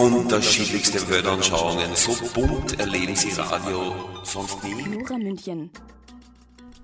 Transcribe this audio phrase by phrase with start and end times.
[0.00, 1.90] unterschiedlichste Weltanschauungen.
[1.94, 3.92] So bunt erleben Sie Radio
[4.22, 4.96] sonst nie.
[4.96, 5.70] Nora München.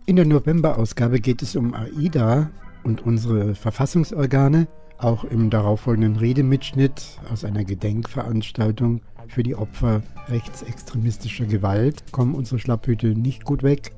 [0.05, 2.51] In der November-Ausgabe geht es um AIDA
[2.85, 4.69] und unsere Verfassungsorgane.
[4.99, 13.09] Auch im darauffolgenden Redemitschnitt aus einer Gedenkveranstaltung für die Opfer rechtsextremistischer Gewalt kommen unsere Schlapphüte
[13.09, 13.93] nicht gut weg.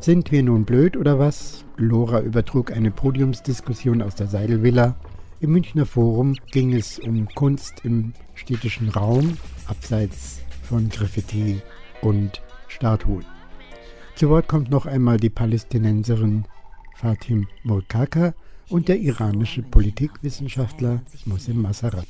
[0.00, 1.64] Sind wir nun blöd oder was?
[1.76, 4.94] Lora übertrug eine Podiumsdiskussion aus der Seidelvilla
[5.40, 11.60] im Münchner Forum ging es um Kunst im städtischen Raum, abseits von Graffiti
[12.02, 13.24] und Statuen.
[14.14, 16.44] Zu Wort kommt noch einmal die Palästinenserin
[16.96, 18.34] Fatim Molkaka
[18.68, 22.06] und der iranische Politikwissenschaftler Mosem Masarat.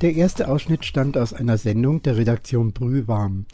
[0.00, 3.46] Der erste Ausschnitt stammt aus einer Sendung der Redaktion Brühwarm.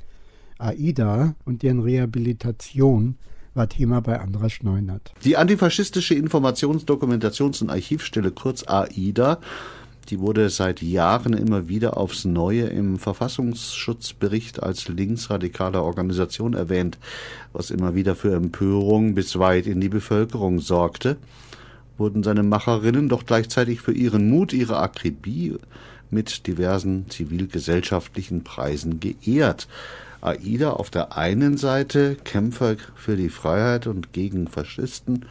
[0.58, 3.16] AIDA und deren Rehabilitation
[3.58, 5.12] war Thema bei Andras Schneunert.
[5.24, 9.38] Die antifaschistische Informations-, Dokumentations- und Archivstelle, kurz AIDA,
[10.08, 16.96] die wurde seit Jahren immer wieder aufs Neue im Verfassungsschutzbericht als linksradikale Organisation erwähnt,
[17.52, 21.18] was immer wieder für Empörung bis weit in die Bevölkerung sorgte.
[21.98, 25.56] Wurden seine Macherinnen doch gleichzeitig für ihren Mut, ihre Akribie
[26.10, 29.68] mit diversen zivilgesellschaftlichen Preisen geehrt.
[30.20, 35.26] AIDA auf der einen Seite Kämpfer für die Freiheit und gegen Faschisten,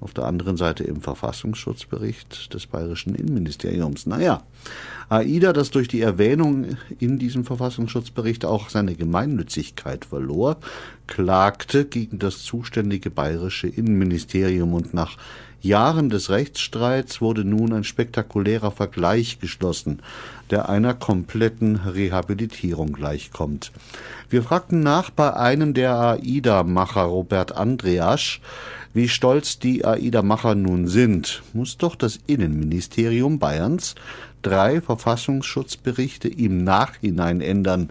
[0.00, 4.06] auf der anderen Seite im Verfassungsschutzbericht des bayerischen Innenministeriums.
[4.06, 4.42] Naja,
[5.10, 10.56] AIDA, das durch die Erwähnung in diesem Verfassungsschutzbericht auch seine Gemeinnützigkeit verlor,
[11.06, 15.18] klagte gegen das zuständige bayerische Innenministerium und nach
[15.62, 20.00] Jahren des Rechtsstreits wurde nun ein spektakulärer Vergleich geschlossen,
[20.50, 23.72] der einer kompletten Rehabilitierung gleichkommt.
[24.30, 28.40] Wir fragten nach bei einem der AIDA-Macher, Robert Andreasch,
[28.94, 33.94] wie stolz die AIDA-Macher nun sind, muss doch das Innenministerium Bayerns
[34.42, 37.90] drei Verfassungsschutzberichte im Nachhinein ändern.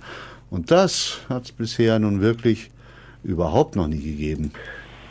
[0.49, 2.71] Und das hat es bisher nun wirklich
[3.23, 4.51] überhaupt noch nie gegeben.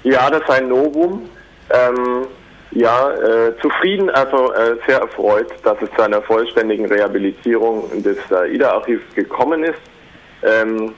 [0.02, 1.22] Ja, das ist ein Novum.
[1.70, 2.26] Ähm,
[2.72, 9.14] ja, äh, zufrieden, also äh, sehr erfreut, dass es zu einer vollständigen Rehabilitierung des AIDA-Archivs
[9.14, 9.80] gekommen ist.
[10.42, 10.94] Ähm,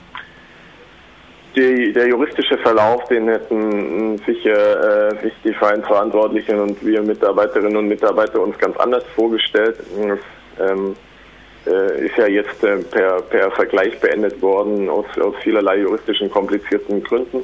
[1.55, 7.87] die, der juristische Verlauf, den hätten sicher äh, sich die Vereinsverantwortlichen und wir Mitarbeiterinnen und
[7.87, 9.77] Mitarbeiter uns ganz anders vorgestellt.
[10.59, 10.95] Ähm,
[11.67, 17.03] äh, ist ja jetzt äh, per, per Vergleich beendet worden aus, aus vielerlei juristischen komplizierten
[17.03, 17.43] Gründen.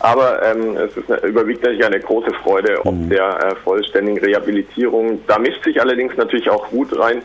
[0.00, 3.08] Aber ähm, es ist überwiegt natürlich eine große Freude ob mhm.
[3.08, 5.20] der äh, vollständigen Rehabilitierung.
[5.26, 7.22] Da mischt sich allerdings natürlich auch Wut rein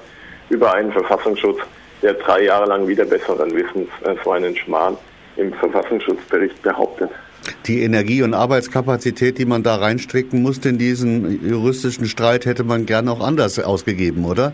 [0.49, 1.59] über einen Verfassungsschutz,
[2.01, 4.97] der drei Jahre lang wieder besseren Wissens äh, so einen Schmarrn
[5.37, 7.09] im Verfassungsschutzbericht behauptet.
[7.65, 12.85] Die Energie- und Arbeitskapazität, die man da reinstricken musste in diesen juristischen Streit, hätte man
[12.85, 14.53] gerne auch anders ausgegeben, oder?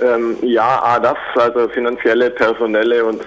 [0.00, 3.20] Ähm, ja, A, das, also finanzielle, personelle und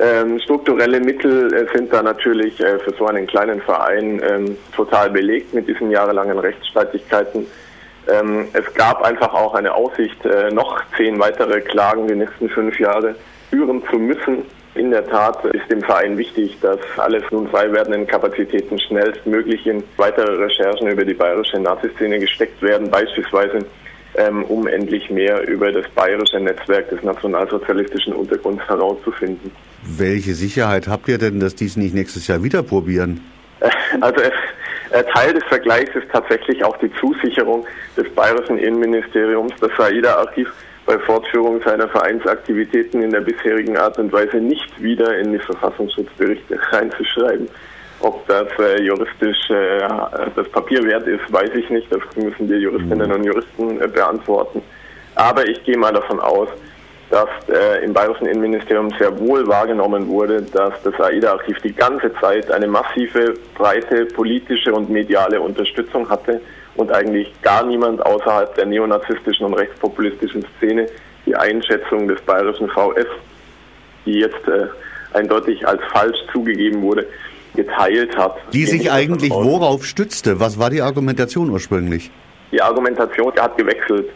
[0.00, 5.10] ähm, strukturelle Mittel äh, sind da natürlich äh, für so einen kleinen Verein ähm, total
[5.10, 7.46] belegt mit diesen jahrelangen Rechtsstreitigkeiten.
[8.08, 12.78] Ähm, es gab einfach auch eine Aussicht, äh, noch zehn weitere Klagen die nächsten fünf
[12.80, 13.14] Jahre
[13.50, 14.44] führen zu müssen.
[14.74, 19.84] In der Tat ist dem Verein wichtig, dass alle nun frei werdenden Kapazitäten schnellstmöglich in
[19.98, 23.58] weitere Recherchen über die bayerische Naziszene gesteckt werden, beispielsweise
[24.16, 29.50] ähm, um endlich mehr über das bayerische Netzwerk des nationalsozialistischen Untergrunds herauszufinden.
[29.82, 33.20] Welche Sicherheit habt ihr denn, dass dies nicht nächstes Jahr wieder probieren?
[34.00, 40.52] Also äh, Teil des Vergleichs ist tatsächlich auch die Zusicherung des bayerischen Innenministeriums, das SAIDA-Archiv
[40.86, 46.58] bei Fortführung seiner Vereinsaktivitäten in der bisherigen Art und Weise nicht wieder in die Verfassungsschutzberichte
[46.70, 47.48] reinzuschreiben.
[48.02, 49.88] Ob das äh, juristisch äh,
[50.34, 51.86] das Papier wert ist, weiß ich nicht.
[51.92, 53.14] Das müssen die Juristinnen mhm.
[53.14, 54.60] und Juristen äh, beantworten.
[55.14, 56.48] Aber ich gehe mal davon aus,
[57.10, 62.50] dass äh, im Bayerischen Innenministerium sehr wohl wahrgenommen wurde, dass das AIDA-Archiv die ganze Zeit
[62.50, 66.40] eine massive, breite politische und mediale Unterstützung hatte
[66.74, 70.86] und eigentlich gar niemand außerhalb der neonazistischen und rechtspopulistischen Szene
[71.26, 73.06] die Einschätzung des bayerischen VS,
[74.06, 74.66] die jetzt äh,
[75.12, 77.06] eindeutig als falsch zugegeben wurde,
[77.54, 78.36] geteilt hat.
[78.52, 80.40] Die sich eigentlich worauf stützte?
[80.40, 82.10] Was war die Argumentation ursprünglich?
[82.50, 84.08] Die Argumentation hat gewechselt,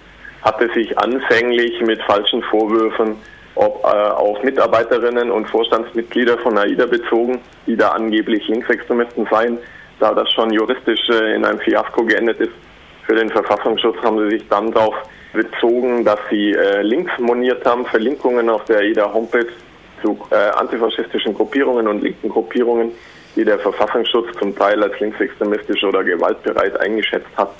[0.42, 3.16] hatte sich anfänglich mit falschen Vorwürfen
[3.56, 9.58] ob äh, auf Mitarbeiterinnen und Vorstandsmitglieder von AIDA bezogen, die da angeblich Linksextremisten seien.
[9.98, 12.52] Da das schon juristisch äh, in einem Fiasko geendet ist
[13.06, 14.94] für den Verfassungsschutz, haben sie sich dann darauf
[15.32, 19.48] bezogen, dass sie äh, Links moniert haben, Verlinkungen auf der AIDA-Homepage
[20.02, 22.92] zu äh, antifaschistischen Gruppierungen und linken Gruppierungen,
[23.36, 27.50] die der Verfassungsschutz zum Teil als linksextremistisch oder gewaltbereit eingeschätzt hat.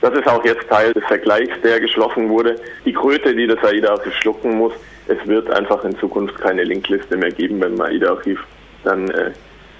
[0.00, 2.56] Das ist auch jetzt Teil des Vergleichs, der geschlossen wurde.
[2.84, 4.72] Die Kröte, die das AIDA-Archiv schlucken muss,
[5.08, 8.38] es wird einfach in Zukunft keine Linkliste mehr geben beim AIDA-Archiv.
[8.84, 9.30] Dann äh,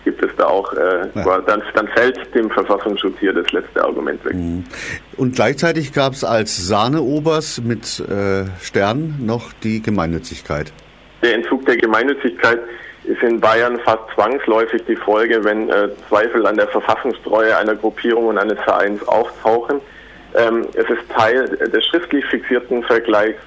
[0.04, 1.40] gibt es da auch, äh, ja.
[1.40, 4.34] dann, dann fällt dem Verfassungsschutz hier das letzte Argument weg.
[4.34, 4.64] Mhm.
[5.16, 10.72] Und gleichzeitig gab es als Sahneobers mit äh, Stern noch die Gemeinnützigkeit.
[11.22, 12.60] Der Entzug der Gemeinnützigkeit
[13.04, 18.26] ist in Bayern fast zwangsläufig die Folge, wenn äh, Zweifel an der Verfassungstreue einer Gruppierung
[18.26, 19.80] und eines Vereins auftauchen.
[20.34, 23.40] Ähm, es ist Teil des schriftlich fixierten Vergleichs,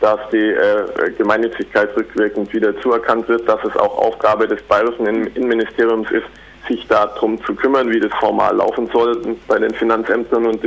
[0.00, 6.10] dass die äh, Gemeinnützigkeit rückwirkend wieder zuerkannt wird, dass es auch Aufgabe des bayerischen Innenministeriums
[6.10, 6.26] ist,
[6.68, 10.60] sich darum zu kümmern, wie das formal laufen soll bei den Finanzämtern und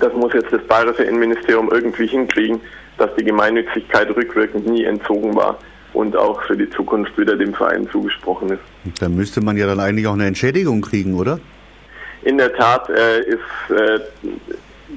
[0.00, 2.60] das muss jetzt das bayerische Innenministerium irgendwie hinkriegen,
[2.98, 5.58] dass die Gemeinnützigkeit rückwirkend nie entzogen war
[5.96, 9.00] und auch für die Zukunft wieder dem Verein zugesprochen ist.
[9.00, 11.40] Da müsste man ja dann eigentlich auch eine Entschädigung kriegen, oder?
[12.22, 13.38] In der Tat äh, ist,
[13.70, 13.94] äh,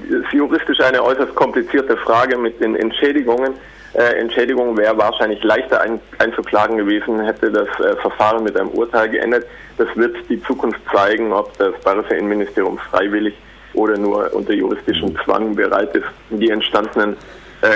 [0.08, 3.54] ist juristisch eine äußerst komplizierte Frage mit den Entschädigungen.
[3.94, 9.08] Äh, Entschädigung wäre wahrscheinlich leichter ein, einzuklagen gewesen, hätte das äh, Verfahren mit einem Urteil
[9.08, 9.46] geendet.
[9.78, 13.34] Das wird die Zukunft zeigen, ob das Bayerische Innenministerium freiwillig
[13.72, 17.16] oder nur unter juristischem Zwang bereit ist, die entstandenen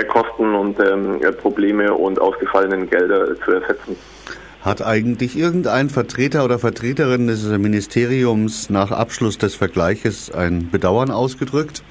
[0.07, 3.95] Kosten und ähm, Probleme und ausgefallenen Gelder zu ersetzen.
[4.65, 11.83] Hat eigentlich irgendein Vertreter oder Vertreterin des Ministeriums nach Abschluss des Vergleiches ein Bedauern ausgedrückt?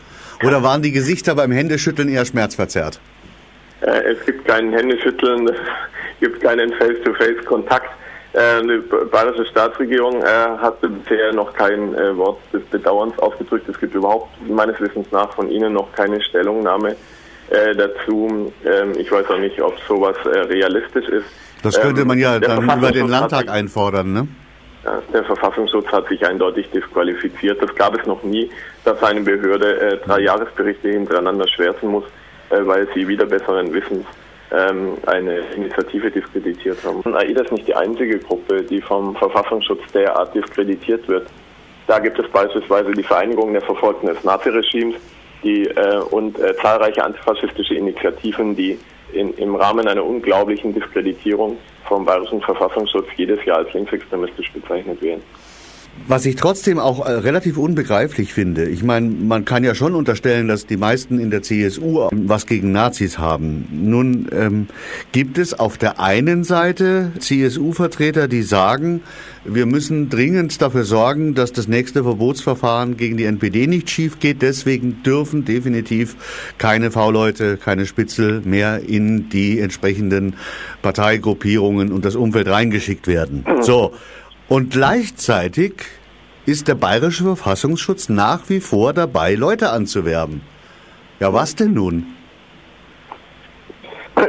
[0.44, 2.98] Oder waren die Gesichter beim Händeschütteln eher schmerzverzerrt?
[3.80, 5.56] Äh, es gibt keinen Händeschütteln, es
[6.20, 7.90] gibt keinen Face-to-Face-Kontakt.
[8.32, 13.68] Äh, die bayerische Staatsregierung äh, hat bisher noch kein Wort des Bedauerns ausgedrückt.
[13.68, 16.96] Es gibt überhaupt meines Wissens nach von Ihnen noch keine Stellungnahme
[17.50, 18.52] dazu.
[18.64, 21.26] Ähm, ich weiß auch nicht, ob sowas realistisch ist.
[21.62, 24.28] Das könnte ähm, man ja dann über den Landtag einfordern, ne?
[25.14, 27.62] Der Verfassungsschutz hat sich eindeutig disqualifiziert.
[27.62, 28.50] Das gab es noch nie,
[28.84, 32.04] dass eine Behörde äh, drei Jahresberichte hintereinander schwärzen muss,
[32.50, 34.04] äh, weil sie wieder besseren Wissens
[34.52, 37.02] ähm, eine Initiative diskreditiert haben.
[37.14, 41.28] AIDA ist nicht die einzige Gruppe, die vom Verfassungsschutz derart diskreditiert wird.
[41.86, 44.96] Da gibt es beispielsweise die Vereinigung der Verfolgten des Naziregimes
[45.44, 48.78] die, äh, und äh, zahlreiche antifaschistische Initiativen, die
[49.12, 55.22] in, im Rahmen einer unglaublichen Diskreditierung vom Bayerischen Verfassungsschutz jedes Jahr als linksextremistisch bezeichnet werden.
[56.06, 60.48] Was ich trotzdem auch äh, relativ unbegreiflich finde, ich meine, man kann ja schon unterstellen,
[60.48, 63.66] dass die meisten in der CSU was gegen Nazis haben.
[63.72, 64.66] Nun ähm,
[65.12, 69.00] gibt es auf der einen Seite CSU-Vertreter, die sagen,
[69.46, 74.42] wir müssen dringend dafür sorgen, dass das nächste Verbotsverfahren gegen die NPD nicht schief geht.
[74.42, 76.16] Deswegen dürfen definitiv
[76.58, 80.34] keine V-Leute, keine Spitzel mehr in die entsprechenden
[80.82, 83.44] Parteigruppierungen und das Umfeld reingeschickt werden.
[83.60, 83.92] So.
[84.48, 85.74] Und gleichzeitig
[86.46, 90.42] ist der bayerische Verfassungsschutz nach wie vor dabei, Leute anzuwerben.
[91.18, 92.06] Ja, was denn nun?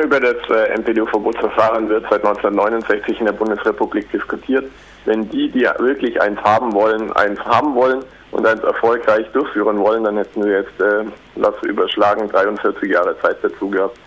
[0.01, 4.65] Über das äh, NPD-Verbotsverfahren wird seit 1969 in der Bundesrepublik diskutiert.
[5.05, 10.03] Wenn die, die wirklich eins haben wollen, eins haben wollen und eins erfolgreich durchführen wollen,
[10.05, 11.03] dann hätten wir jetzt, äh,
[11.35, 13.97] lass überschlagen, 43 Jahre Zeit dazu gehabt.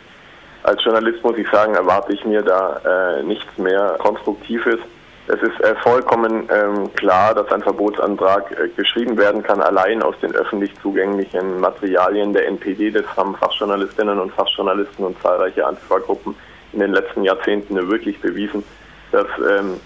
[0.62, 4.78] Als Journalist muss ich sagen, erwarte ich mir da äh, nichts mehr Konstruktives.
[5.30, 10.14] Es ist äh, vollkommen ähm, klar, dass ein Verbotsantrag äh, geschrieben werden kann, allein aus
[10.22, 12.90] den öffentlich zugänglichen Materialien der NPD.
[12.90, 16.34] Das haben Fachjournalistinnen und Fachjournalisten und zahlreiche Antifa-Gruppen
[16.72, 18.64] in den letzten Jahrzehnten wirklich bewiesen,
[19.12, 19.78] dass ähm,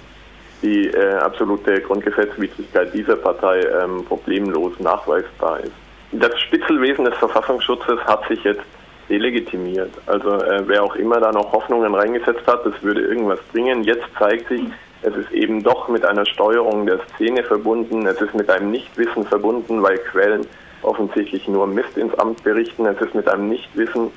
[0.62, 5.72] die äh, absolute Grundgesetzwidrigkeit dieser Partei ähm, problemlos nachweisbar ist.
[6.12, 8.62] Das Spitzelwesen des Verfassungsschutzes hat sich jetzt
[9.08, 9.90] delegitimiert.
[10.06, 13.82] Also äh, wer auch immer da noch Hoffnungen reingesetzt hat, das würde irgendwas bringen.
[13.82, 14.62] Jetzt zeigt sich,
[15.02, 18.06] es ist eben doch mit einer Steuerung der Szene verbunden.
[18.06, 20.46] Es ist mit einem Nichtwissen verbunden, weil Quellen
[20.82, 22.86] offensichtlich nur Mist ins Amt berichten.
[22.86, 24.10] Es ist mit einem Nichtwissen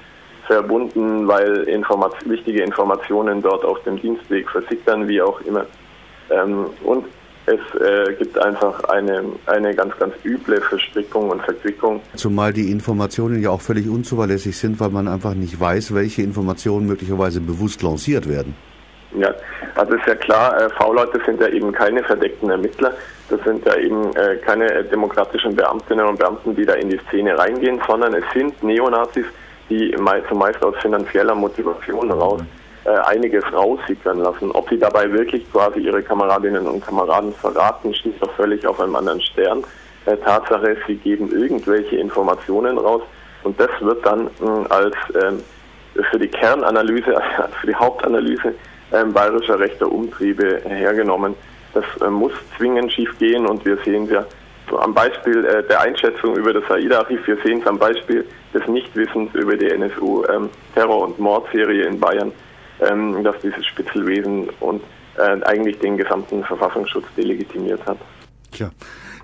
[0.45, 5.65] verbunden, weil Informat wichtige Informationen dort auf dem Dienstweg versickern, wie auch immer.
[6.29, 7.05] Ähm, und
[7.47, 12.01] es äh, gibt einfach eine, eine ganz, ganz üble Verstrickung und Verquickung.
[12.15, 16.87] Zumal die Informationen ja auch völlig unzuverlässig sind, weil man einfach nicht weiß, welche Informationen
[16.87, 18.55] möglicherweise bewusst lanciert werden.
[19.17, 19.33] Ja,
[19.75, 22.93] also ist ja klar, äh, V-Leute sind ja eben keine verdeckten Ermittler.
[23.29, 27.37] Das sind ja eben äh, keine demokratischen Beamtinnen und Beamten, die da in die Szene
[27.37, 29.25] reingehen, sondern es sind Neonazis,
[29.69, 29.95] die
[30.29, 32.41] zumeist aus finanzieller Motivation heraus
[32.85, 34.51] äh, einiges raussickern lassen.
[34.51, 38.95] Ob sie dabei wirklich quasi ihre Kameradinnen und Kameraden verraten, steht doch völlig auf einem
[38.95, 39.63] anderen Stern.
[40.05, 43.01] Äh, Tatsache ist, sie geben irgendwelche Informationen raus
[43.43, 45.39] und das wird dann mh, als ähm,
[46.11, 47.15] für die Kernanalyse,
[47.61, 48.53] für die Hauptanalyse
[49.03, 51.35] bayerischer rechter Umtriebe hergenommen.
[51.73, 54.25] Das äh, muss zwingend schief gehen und wir sehen ja
[54.71, 59.33] am Beispiel äh, der Einschätzung über das AIDA-Archiv, wir sehen es am Beispiel des Nichtwissens
[59.33, 62.31] über die NSU-Terror- ähm, und Mordserie in Bayern,
[62.81, 64.81] ähm, dass dieses Spitzelwesen und
[65.17, 67.97] äh, eigentlich den gesamten Verfassungsschutz delegitimiert hat.
[68.51, 68.71] Tja,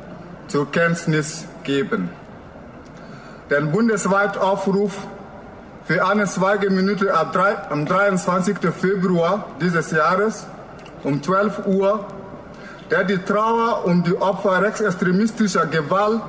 [0.48, 2.10] zur Kenntnis geben.
[3.48, 5.06] Der bundesweite Aufruf
[5.84, 8.56] für eine Schweigeminute am 23.
[8.72, 10.46] Februar dieses Jahres
[11.04, 12.04] um 12 Uhr,
[12.90, 16.20] der die Trauer um die Opfer rechtsextremistischer Gewalt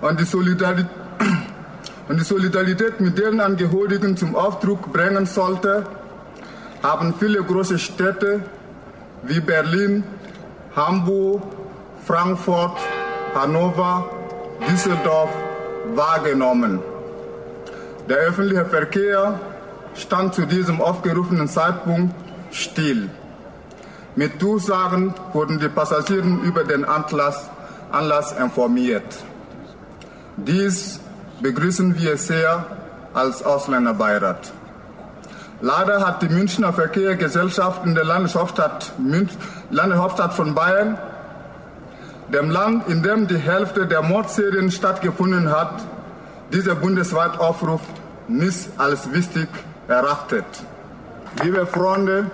[0.00, 0.86] und die Solidarität,
[2.08, 5.84] und die Solidarität mit deren Angehörigen zum Aufdruck bringen sollte,
[6.82, 8.40] haben viele große Städte
[9.22, 10.04] wie Berlin,
[10.76, 11.42] Hamburg,
[12.06, 12.78] Frankfurt,
[13.34, 14.08] Hannover,
[14.70, 15.30] Düsseldorf
[15.94, 16.80] wahrgenommen.
[18.08, 19.40] Der öffentliche Verkehr
[19.94, 22.14] stand zu diesem aufgerufenen Zeitpunkt
[22.50, 23.10] still.
[24.18, 27.48] Mit Durchsagen wurden die Passagiere über den Anlass,
[27.92, 29.16] Anlass informiert.
[30.36, 30.98] Dies
[31.40, 32.66] begrüßen wir sehr
[33.14, 34.52] als Ausländerbeirat.
[35.60, 39.30] Leider hat die Münchner Verkehrsgesellschaft in der Landeshauptstadt, Münch,
[39.70, 40.98] Landeshauptstadt von Bayern,
[42.32, 45.74] dem Land, in dem die Hälfte der Mordserien stattgefunden hat,
[46.52, 47.82] dieser bundesweite Aufruf
[48.26, 49.46] nicht als wichtig
[49.86, 50.44] erachtet.
[51.40, 52.32] Liebe Freunde,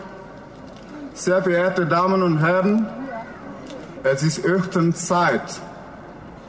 [1.15, 2.87] sehr verehrte Damen und Herren,
[4.03, 5.61] es ist höchstens Zeit,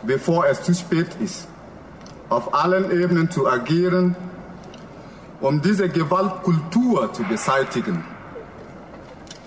[0.04, 1.48] bevor es zu spät ist,
[2.30, 4.16] auf allen Ebenen zu agieren,
[5.40, 8.04] um diese Gewaltkultur zu beseitigen.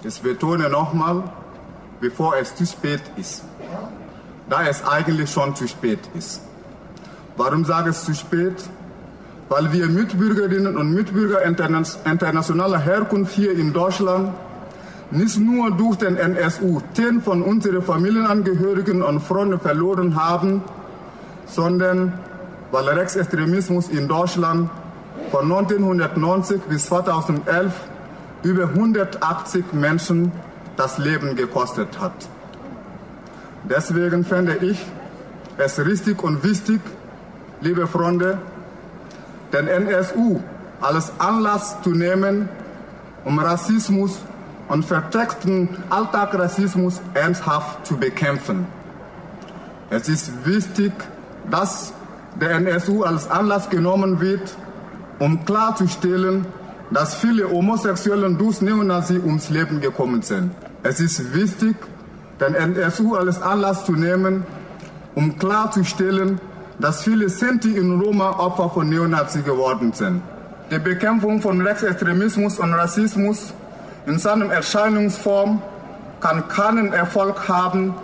[0.05, 1.25] Ich betone nochmal,
[2.01, 3.43] bevor es zu spät ist,
[4.49, 6.43] da es eigentlich schon zu spät ist.
[7.37, 8.55] Warum sage ich zu spät?
[9.49, 14.33] Weil wir Mitbürgerinnen und Mitbürger internationaler Herkunft hier in Deutschland
[15.11, 20.63] nicht nur durch den NSU zehn von unseren Familienangehörigen und Freunden verloren haben,
[21.47, 22.13] sondern
[22.71, 24.71] weil Rechtsextremismus in Deutschland
[25.31, 27.73] von 1990 bis 2011
[28.43, 30.33] über 180 Menschen
[30.77, 32.29] das Leben gekostet hat.
[33.65, 34.79] Deswegen fände ich
[35.57, 36.81] es richtig und wichtig,
[37.61, 38.39] liebe Freunde,
[39.53, 40.41] den NSU
[40.81, 42.49] als Anlass zu nehmen,
[43.25, 44.19] um Rassismus
[44.69, 48.67] und vertexten Alltagsrassismus ernsthaft zu bekämpfen.
[49.91, 50.93] Es ist wichtig,
[51.51, 51.93] dass
[52.41, 54.55] der NSU als Anlass genommen wird,
[55.19, 56.47] um klarzustellen,
[56.91, 60.51] dass viele Homosexuelle durch Neonazi ums Leben gekommen sind.
[60.83, 61.77] Es ist wichtig,
[62.41, 64.45] den NSU als Anlass zu nehmen,
[65.15, 66.41] um klarzustellen,
[66.79, 70.23] dass viele Sinti in Roma Opfer von Neonazi geworden sind.
[70.71, 73.53] Die Bekämpfung von Rechtsextremismus und Rassismus
[74.09, 75.63] in seiner Erscheinungsform
[76.21, 77.95] kann keinen Erfolg haben,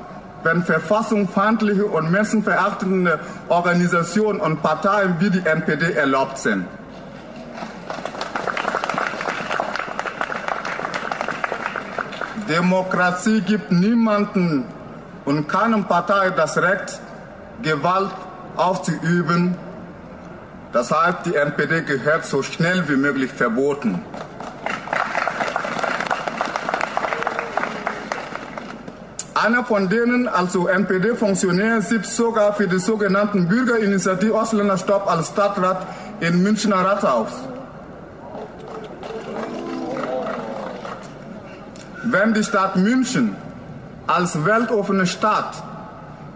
[0.43, 6.67] wenn verfassungsfeindliche und menschenverachtende Organisationen und Parteien wie die NPD erlaubt sind.
[12.51, 14.67] Demokratie gibt niemanden
[15.25, 17.01] und keinem Partei das Recht,
[17.63, 18.11] Gewalt
[18.57, 19.57] auszuüben.
[20.75, 24.03] Deshalb die NPD gehört so schnell wie möglich verboten.
[29.45, 35.87] Einer von denen, also NPD-Funktionär, sitzt sogar für die sogenannten Bürgerinitiative Ausländerstopp als Stadtrat
[36.21, 37.29] in Münchner Rathaus.
[42.05, 43.37] Wenn die Stadt München
[44.07, 45.63] als weltoffene Stadt,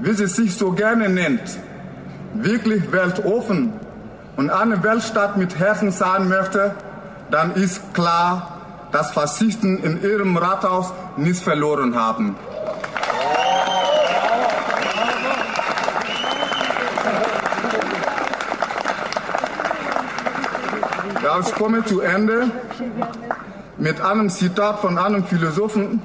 [0.00, 1.58] wie sie sich so gerne nennt,
[2.34, 3.72] wirklich weltoffen
[4.36, 6.74] und eine Weltstadt mit Herzen sein möchte,
[7.30, 8.58] dann ist klar,
[8.92, 12.36] dass Faschisten in ihrem Rathaus nichts verloren haben.
[21.40, 22.50] Ich komme zu Ende
[23.76, 26.02] mit einem Zitat von einem Philosophen,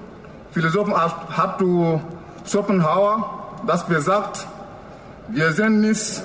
[0.52, 2.00] Philosophen Abdu
[2.46, 4.48] Schopenhauer, das besagt,
[5.30, 6.22] wir sind nicht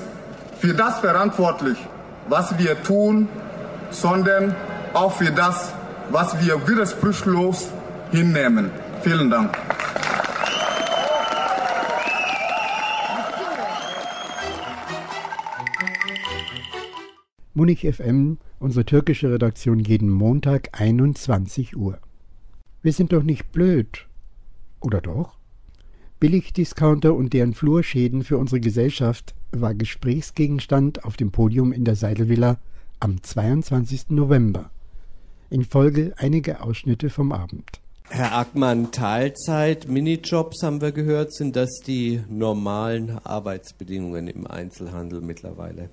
[0.61, 1.79] für das verantwortlich,
[2.29, 3.29] was wir tun,
[3.91, 4.55] sondern
[4.95, 5.73] auch für das,
[6.11, 7.69] was wir widersprüchlos
[8.11, 8.71] hinnehmen.
[9.03, 9.57] Vielen Dank.
[17.55, 21.99] Munich FM unsere türkische Redaktion jeden Montag 21 Uhr.
[22.83, 24.07] Wir sind doch nicht blöd.
[24.81, 25.37] Oder doch?
[26.21, 32.59] Billigdiscounter und deren Flurschäden für unsere Gesellschaft war Gesprächsgegenstand auf dem Podium in der Seidelvilla
[33.01, 34.11] am 22.
[34.11, 34.71] November.
[35.51, 37.81] In Folge einige Ausschnitte vom Abend.
[38.11, 45.91] Herr Ackmann, Teilzeit, Minijobs haben wir gehört, sind das die normalen Arbeitsbedingungen im Einzelhandel mittlerweile?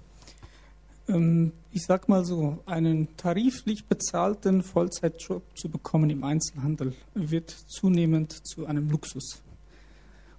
[1.08, 8.32] Ähm, ich sag mal so, einen tariflich bezahlten Vollzeitjob zu bekommen im Einzelhandel wird zunehmend
[8.48, 9.42] zu einem Luxus.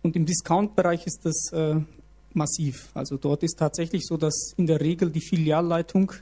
[0.03, 1.81] Und im Discount-Bereich ist das äh,
[2.33, 2.91] massiv.
[2.95, 6.13] Also dort ist tatsächlich so, dass in der Regel die Filialleitung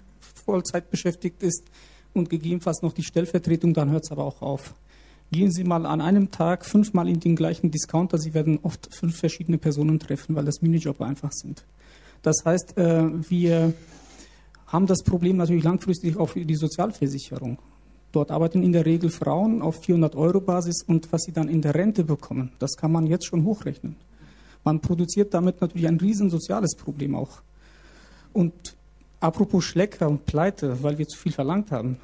[0.44, 1.64] Vollzeit beschäftigt ist
[2.12, 4.74] und gegebenenfalls noch die Stellvertretung, dann hört es aber auch auf.
[5.30, 9.16] Gehen Sie mal an einem Tag fünfmal in den gleichen Discounter, Sie werden oft fünf
[9.16, 11.64] verschiedene Personen treffen, weil das Minijob einfach sind.
[12.22, 13.74] Das heißt, äh, wir
[14.66, 17.58] haben das Problem natürlich langfristig auch für die Sozialversicherung.
[18.12, 21.62] Dort arbeiten in der Regel Frauen auf 400 Euro Basis und was sie dann in
[21.62, 23.96] der Rente bekommen, das kann man jetzt schon hochrechnen.
[24.62, 27.42] Man produziert damit natürlich ein riesen soziales Problem auch.
[28.32, 28.76] Und
[29.20, 31.98] apropos Schlecker und Pleite, weil wir zu viel verlangt haben.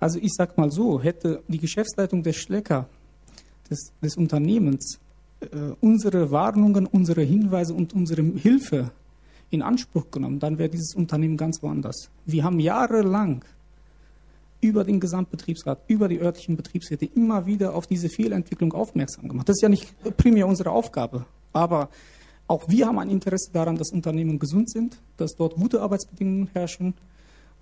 [0.00, 2.88] Also ich sag mal so, hätte die Geschäftsleitung des Schlecker,
[3.70, 4.98] des, des Unternehmens,
[5.40, 5.46] äh,
[5.80, 8.90] unsere Warnungen, unsere Hinweise und unsere Hilfe
[9.54, 12.10] in Anspruch genommen, dann wäre dieses Unternehmen ganz woanders.
[12.26, 13.44] Wir haben jahrelang
[14.60, 19.48] über den Gesamtbetriebsrat, über die örtlichen Betriebsräte immer wieder auf diese Fehlentwicklung aufmerksam gemacht.
[19.48, 21.90] Das ist ja nicht primär unsere Aufgabe, aber
[22.46, 26.94] auch wir haben ein Interesse daran, dass Unternehmen gesund sind, dass dort gute Arbeitsbedingungen herrschen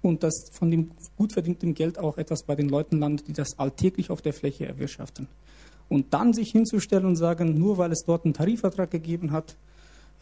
[0.00, 3.58] und dass von dem gut verdienten Geld auch etwas bei den Leuten landet, die das
[3.58, 5.28] alltäglich auf der Fläche erwirtschaften.
[5.88, 9.56] Und dann sich hinzustellen und sagen, nur weil es dort einen Tarifvertrag gegeben hat,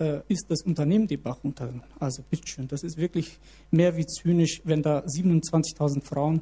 [0.00, 1.72] äh, ist das Unternehmen die Bach runter.
[1.98, 3.38] Also bitteschön, das ist wirklich
[3.70, 6.40] mehr wie zynisch, wenn da 27.000 Frauen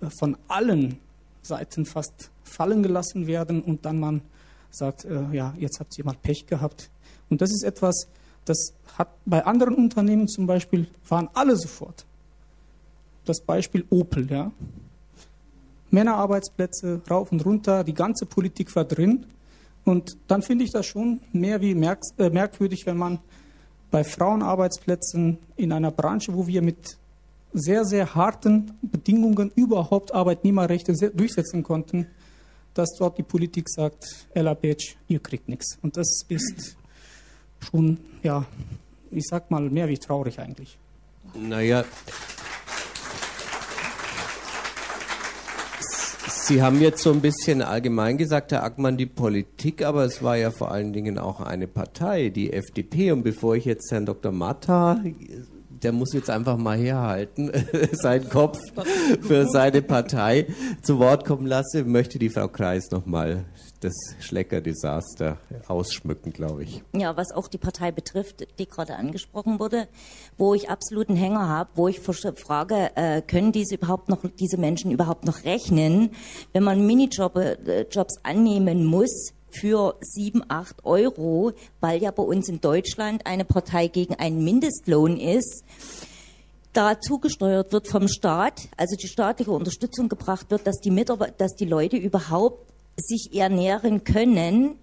[0.00, 0.98] äh, von allen
[1.42, 4.22] Seiten fast fallen gelassen werden und dann man
[4.70, 6.90] sagt, äh, ja, jetzt habt ihr mal Pech gehabt.
[7.30, 8.08] Und das ist etwas,
[8.44, 12.06] das hat bei anderen Unternehmen zum Beispiel, waren alle sofort.
[13.24, 14.50] Das Beispiel Opel, ja.
[15.90, 19.26] Männerarbeitsplätze rauf und runter, die ganze Politik war drin.
[19.88, 23.20] Und dann finde ich das schon mehr wie merk äh, merkwürdig, wenn man
[23.90, 26.98] bei Frauenarbeitsplätzen in einer Branche, wo wir mit
[27.54, 32.06] sehr, sehr harten Bedingungen überhaupt Arbeitnehmerrechte durchsetzen konnten,
[32.74, 35.78] dass dort die Politik sagt, Ella Bitch, ihr kriegt nichts.
[35.80, 36.76] Und das ist
[37.58, 38.44] schon, ja,
[39.10, 40.76] ich sag mal, mehr wie traurig eigentlich.
[41.34, 41.86] Naja,
[46.48, 50.38] Sie haben jetzt so ein bisschen allgemein gesagt, Herr Ackmann, die Politik, aber es war
[50.38, 53.12] ja vor allen Dingen auch eine Partei, die FDP.
[53.12, 54.32] Und bevor ich jetzt Herrn Dr.
[54.32, 54.98] Matta,
[55.82, 57.52] der muss jetzt einfach mal herhalten,
[57.92, 58.58] seinen Kopf
[59.20, 60.46] für seine Partei
[60.80, 63.44] zu Wort kommen lasse, möchte die Frau Kreis nochmal
[63.80, 65.38] das Schlecker-Desaster
[65.68, 66.82] ausschmücken, glaube ich.
[66.92, 69.88] Ja, was auch die Partei betrifft, die gerade angesprochen wurde,
[70.36, 74.90] wo ich absoluten Hänger habe, wo ich frage, äh, können diese überhaupt noch, diese Menschen
[74.90, 76.10] überhaupt noch rechnen,
[76.52, 77.36] wenn man Minijobs
[77.66, 83.88] äh, annehmen muss, für sieben, acht Euro, weil ja bei uns in Deutschland eine Partei
[83.88, 85.64] gegen einen Mindestlohn ist,
[86.72, 91.54] da zugesteuert wird vom Staat, also die staatliche Unterstützung gebracht wird, dass die, Mitarbeiter, dass
[91.54, 92.67] die Leute überhaupt
[92.98, 94.76] sich ernähren können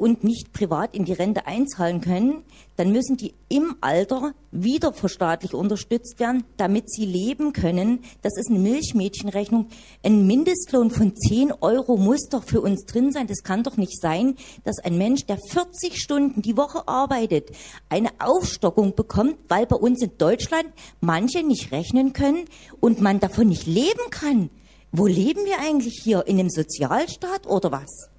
[0.00, 2.42] und nicht privat in die Rente einzahlen können,
[2.76, 8.00] dann müssen die im Alter wieder verstaatlich unterstützt werden, damit sie leben können.
[8.22, 9.68] Das ist eine Milchmädchenrechnung.
[10.02, 13.26] Ein Mindestlohn von 10 Euro muss doch für uns drin sein.
[13.26, 17.50] Das kann doch nicht sein, dass ein Mensch, der 40 Stunden die Woche arbeitet,
[17.90, 20.68] eine Aufstockung bekommt, weil bei uns in Deutschland
[21.02, 22.46] manche nicht rechnen können
[22.80, 24.48] und man davon nicht leben kann.
[24.92, 26.26] Wo leben wir eigentlich hier?
[26.26, 28.10] In einem Sozialstaat oder was?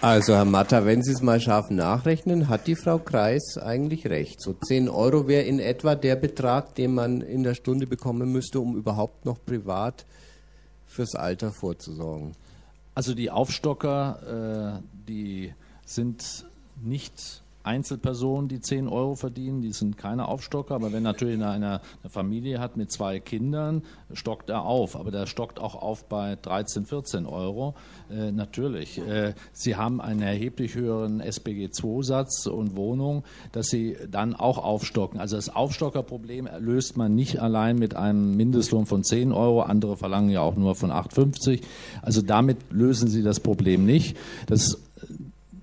[0.00, 4.42] Also Herr Matter, wenn Sie es mal scharf nachrechnen, hat die Frau Kreis eigentlich recht.
[4.42, 8.60] So 10 Euro wäre in etwa der Betrag, den man in der Stunde bekommen müsste,
[8.60, 10.04] um überhaupt noch privat
[10.86, 12.32] fürs Alter vorzusorgen.
[12.94, 15.54] Also die Aufstocker, äh, die
[15.86, 16.44] sind
[16.82, 22.10] nicht Einzelpersonen, die 10 Euro verdienen, die sind keine Aufstocker, aber wenn natürlich einer eine
[22.10, 24.96] Familie hat mit zwei Kindern, stockt er auf.
[24.96, 27.74] Aber der stockt auch auf bei 13, 14 Euro.
[28.10, 28.98] Äh, natürlich.
[28.98, 35.20] Äh, sie haben einen erheblich höheren SPG-2-Satz und Wohnung, dass sie dann auch aufstocken.
[35.20, 39.62] Also das Aufstockerproblem löst man nicht allein mit einem Mindestlohn von 10 Euro.
[39.62, 41.62] Andere verlangen ja auch nur von 8,50.
[42.02, 44.16] Also damit lösen sie das Problem nicht.
[44.46, 44.78] Das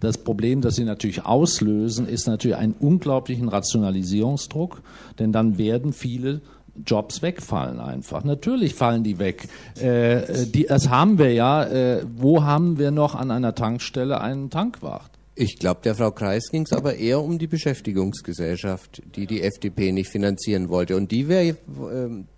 [0.01, 4.81] das Problem, das sie natürlich auslösen, ist natürlich einen unglaublichen Rationalisierungsdruck,
[5.19, 6.41] denn dann werden viele
[6.85, 8.23] Jobs wegfallen einfach.
[8.23, 9.47] Natürlich fallen die weg.
[9.79, 11.63] Äh, die, das haben wir ja.
[11.65, 15.11] Äh, wo haben wir noch an einer Tankstelle einen Tankwart?
[15.35, 19.91] Ich glaube, der Frau Kreis ging es aber eher um die Beschäftigungsgesellschaft, die die FDP
[19.91, 20.95] nicht finanzieren wollte.
[20.95, 21.55] Und die wäre äh,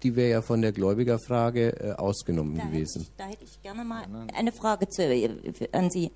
[0.03, 3.01] die wär ja von der Gläubigerfrage äh, ausgenommen da gewesen.
[3.01, 4.03] Hätte ich, da hätte ich gerne mal
[4.35, 5.29] eine Frage zu, äh,
[5.71, 6.11] an Sie.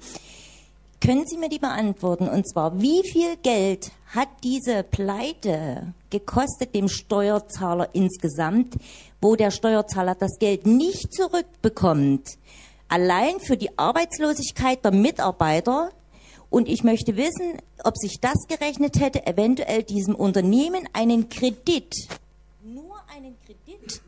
[0.99, 2.27] Können Sie mir die beantworten?
[2.27, 8.75] Und zwar, wie viel Geld hat diese Pleite gekostet dem Steuerzahler insgesamt,
[9.21, 12.38] wo der Steuerzahler das Geld nicht zurückbekommt?
[12.88, 15.91] Allein für die Arbeitslosigkeit der Mitarbeiter.
[16.49, 21.93] Und ich möchte wissen, ob sich das gerechnet hätte, eventuell diesem Unternehmen einen Kredit,
[22.63, 24.01] nur einen Kredit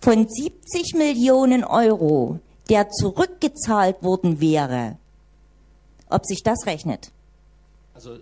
[0.00, 4.96] von 70 Millionen Euro, der zurückgezahlt worden wäre
[6.10, 7.10] ob sich das rechnet.
[7.94, 8.18] Also äh,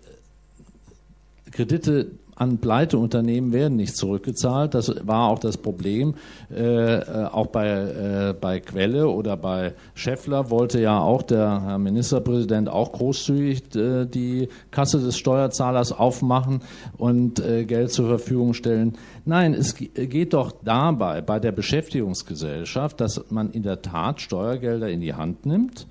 [1.51, 4.75] Kredite an Pleiteunternehmen werden nicht zurückgezahlt.
[4.75, 6.15] Das war auch das Problem.
[6.55, 11.79] Äh, äh, auch bei, äh, bei Quelle oder bei Scheffler wollte ja auch der Herr
[11.79, 16.61] Ministerpräsident auch großzügig äh, die Kasse des Steuerzahlers aufmachen
[16.97, 18.97] und äh, Geld zur Verfügung stellen.
[19.25, 25.01] Nein, es geht doch dabei, bei der Beschäftigungsgesellschaft, dass man in der Tat Steuergelder in
[25.01, 25.87] die Hand nimmt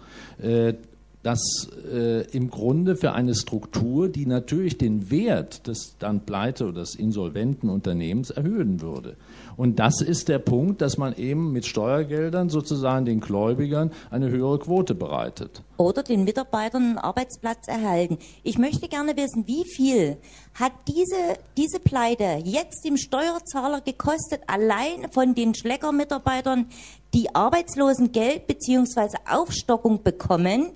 [1.28, 6.80] das äh, im Grunde für eine Struktur, die natürlich den Wert des dann pleite oder
[6.80, 9.18] des insolventen Unternehmens erhöhen würde.
[9.58, 14.58] Und das ist der Punkt, dass man eben mit Steuergeldern sozusagen den Gläubigern eine höhere
[14.60, 15.63] Quote bereitet.
[15.76, 18.20] Oder den Mitarbeitern einen Arbeitsplatz erhalten.
[18.44, 20.16] Ich möchte gerne wissen, wie viel
[20.54, 26.68] hat diese, diese Pleite jetzt dem Steuerzahler gekostet, allein von den Schlecker-Mitarbeitern,
[27.13, 29.17] die Arbeitslosengeld bzw.
[29.30, 30.72] Aufstockung bekommen,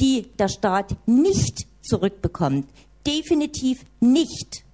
[0.00, 2.66] die der Staat nicht zurückbekommt.
[3.06, 4.64] Definitiv nicht.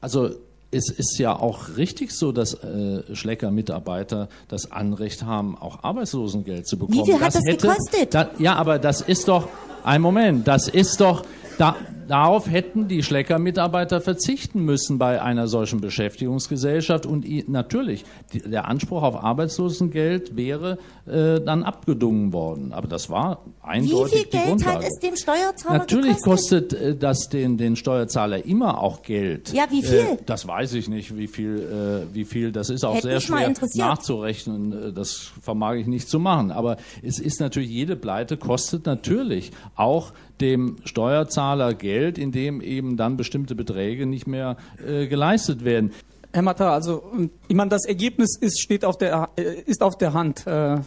[0.00, 0.30] Also
[0.70, 6.78] es ist ja auch richtig so, dass äh, Schlecker-Mitarbeiter das Anrecht haben, auch Arbeitslosengeld zu
[6.78, 6.98] bekommen.
[6.98, 8.14] Wie viel hat das, das hätte, gekostet?
[8.14, 9.48] Da, ja, aber das ist doch,
[9.84, 11.24] ein Moment, das ist doch,
[11.58, 17.04] da, darauf hätten die Schlecker-Mitarbeiter verzichten müssen bei einer solchen Beschäftigungsgesellschaft.
[17.04, 22.72] Und natürlich, der Anspruch auf Arbeitslosengeld wäre äh, dann abgedungen worden.
[22.72, 24.78] Aber das war eindeutig Wie viel die Geld Grundlage.
[24.78, 26.70] hat es dem Steuerzahler Natürlich gekostet?
[26.70, 29.52] kostet äh, das den, den Steuerzahler immer auch Geld.
[29.52, 29.98] Ja, wie viel?
[29.98, 32.52] Äh, das weiß ich nicht, wie viel, äh, wie viel.
[32.52, 34.90] Das ist auch Hätte sehr schwer nachzurechnen.
[34.90, 36.52] Äh, das vermag ich nicht zu machen.
[36.52, 42.96] Aber es ist natürlich, jede Pleite kostet natürlich auch dem Steuerzahler Geld, in dem eben
[42.96, 45.92] dann bestimmte Beträge nicht mehr äh, geleistet werden.
[46.32, 47.02] Herr Matta, also
[47.48, 50.46] ich meine, das Ergebnis ist, steht auf der, äh, ist auf der Hand.
[50.46, 50.78] Äh,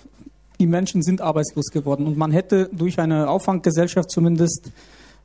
[0.59, 4.71] die Menschen sind arbeitslos geworden und man hätte durch eine Auffanggesellschaft zumindest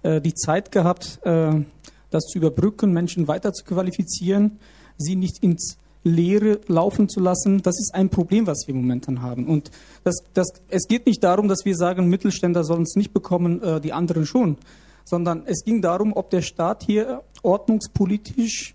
[0.02, 4.58] äh, die Zeit gehabt, das zu überbrücken, Menschen weiter zu qualifizieren,
[4.96, 9.46] sie nicht ins Lehre laufen zu lassen, das ist ein Problem, was wir momentan haben.
[9.46, 9.70] Und
[10.04, 13.80] das, das, es geht nicht darum, dass wir sagen, Mittelständler sollen es nicht bekommen, äh,
[13.80, 14.56] die anderen schon,
[15.04, 18.74] sondern es ging darum, ob der Staat hier ordnungspolitisch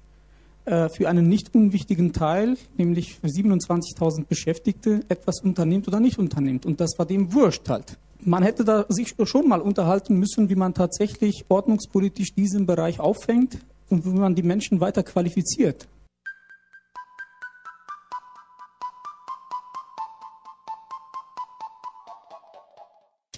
[0.66, 6.66] äh, für einen nicht unwichtigen Teil, nämlich für 27.000 Beschäftigte, etwas unternimmt oder nicht unternimmt.
[6.66, 7.98] Und das war dem wurscht halt.
[8.24, 13.58] Man hätte da sich schon mal unterhalten müssen, wie man tatsächlich ordnungspolitisch diesen Bereich auffängt
[13.90, 15.88] und wie man die Menschen weiter qualifiziert.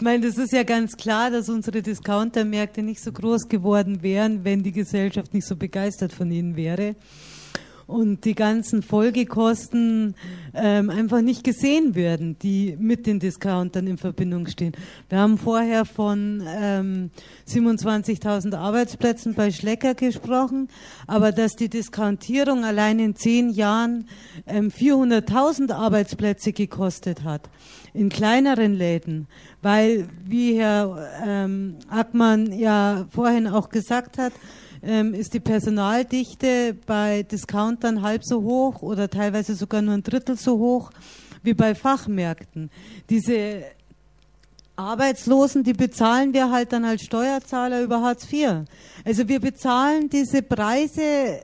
[0.04, 4.62] Meine, das ist ja ganz klar, dass unsere Discountermärkte nicht so groß geworden wären, wenn
[4.62, 6.96] die Gesellschaft nicht so begeistert von ihnen wäre
[7.88, 10.16] und die ganzen Folgekosten
[10.54, 14.74] ähm, einfach nicht gesehen werden, die mit den Discountern in Verbindung stehen.
[15.10, 17.12] Wir haben vorher von ähm,
[17.48, 20.70] 27.000 Arbeitsplätzen bei Schlecker gesprochen,
[21.08, 24.08] aber dass die Diskontierung allein in zehn Jahren
[24.48, 27.50] ähm, 400.000 Arbeitsplätze gekostet hat
[27.94, 29.28] in kleineren Läden,
[29.62, 34.34] weil, wie Herr ähm, Ackmann ja vorhin auch gesagt hat,
[34.84, 40.36] ähm, ist die Personaldichte bei Discountern halb so hoch oder teilweise sogar nur ein Drittel
[40.38, 40.92] so hoch
[41.42, 42.70] wie bei Fachmärkten.
[43.10, 43.64] Diese
[44.76, 48.66] Arbeitslosen, die bezahlen wir halt dann als Steuerzahler über Hartz IV.
[49.06, 51.42] Also wir bezahlen diese Preise,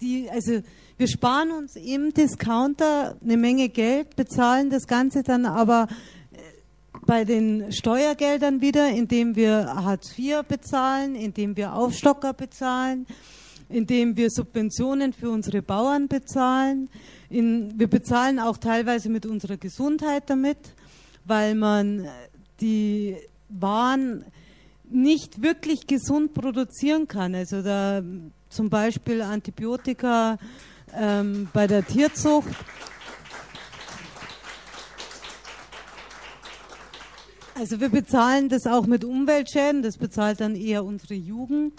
[0.00, 0.60] die, also
[0.96, 5.86] wir sparen uns im Discounter eine Menge Geld, bezahlen das Ganze dann aber
[7.06, 13.06] bei den Steuergeldern wieder, indem wir Hartz IV bezahlen, indem wir Aufstocker bezahlen,
[13.68, 16.88] indem wir Subventionen für unsere Bauern bezahlen.
[17.28, 20.58] In, wir bezahlen auch teilweise mit unserer Gesundheit damit,
[21.24, 22.08] weil man
[22.60, 23.16] die
[23.48, 24.24] Waren
[24.88, 27.34] nicht wirklich gesund produzieren kann.
[27.34, 28.02] Also da
[28.48, 30.38] zum Beispiel Antibiotika
[30.94, 32.48] ähm, bei der Tierzucht
[37.62, 41.74] Also wir bezahlen das auch mit Umweltschäden, das bezahlt dann eher unsere Jugend.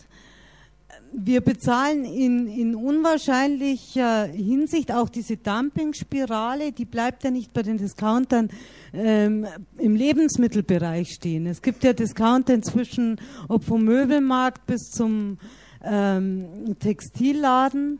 [1.12, 7.78] Wir bezahlen in, in unwahrscheinlicher Hinsicht auch diese Dumpingspirale, die bleibt ja nicht bei den
[7.80, 8.48] Discountern
[8.94, 9.46] ähm,
[9.78, 11.48] im Lebensmittelbereich stehen.
[11.48, 13.20] Es gibt ja Discounter inzwischen,
[13.50, 15.38] ob vom Möbelmarkt bis zum
[15.84, 18.00] ähm, Textilladen.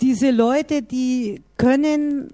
[0.00, 2.28] Diese Leute, die können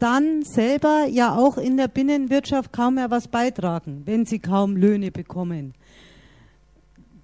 [0.00, 5.10] dann selber ja auch in der Binnenwirtschaft kaum mehr was beitragen, wenn sie kaum Löhne
[5.10, 5.74] bekommen.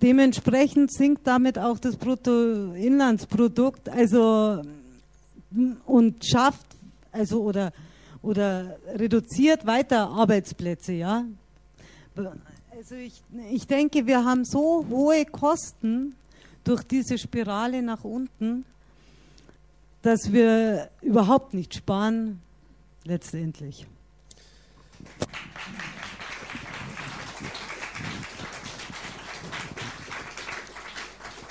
[0.03, 4.63] Dementsprechend sinkt damit auch das Bruttoinlandsprodukt, also
[5.87, 6.67] und schafft
[7.13, 7.73] also oder
[8.23, 11.25] oder reduziert weiter Arbeitsplätze, ja.
[12.77, 16.15] Also ich, ich denke, wir haben so hohe Kosten
[16.65, 18.65] durch diese Spirale nach unten,
[20.03, 22.43] dass wir überhaupt nicht sparen
[23.07, 23.87] letztendlich.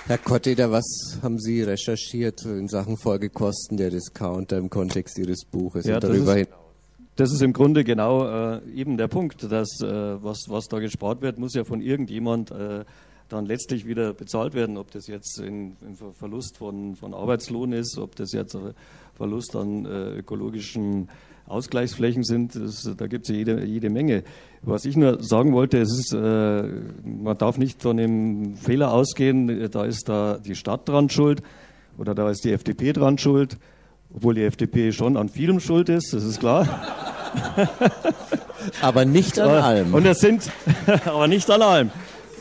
[0.07, 5.85] Herr Kotteder, was haben Sie recherchiert in Sachen Folgekosten der Discounter im Kontext Ihres Buches
[5.85, 6.53] ja, und darüber hinaus?
[7.15, 11.21] Das ist im Grunde genau äh, eben der Punkt, dass äh, was, was da gespart
[11.21, 12.85] wird, muss ja von irgendjemand äh,
[13.29, 15.75] dann letztlich wieder bezahlt werden, ob das jetzt ein
[16.13, 18.73] Verlust von, von Arbeitslohn ist, ob das jetzt ein
[19.15, 21.09] Verlust an äh, ökologischen
[21.47, 24.23] Ausgleichsflächen sind, das, da gibt es jede, jede Menge.
[24.62, 26.63] Was ich nur sagen wollte, es ist, äh,
[27.03, 31.43] man darf nicht von dem Fehler ausgehen, da ist da die Stadt dran schuld
[31.97, 33.58] oder da ist die FDP dran schuld,
[34.13, 36.67] obwohl die FDP schon an vielem schuld ist, das ist klar.
[38.81, 39.93] aber nicht an allem.
[39.93, 40.49] Und es sind,
[41.05, 41.91] aber nicht an allem.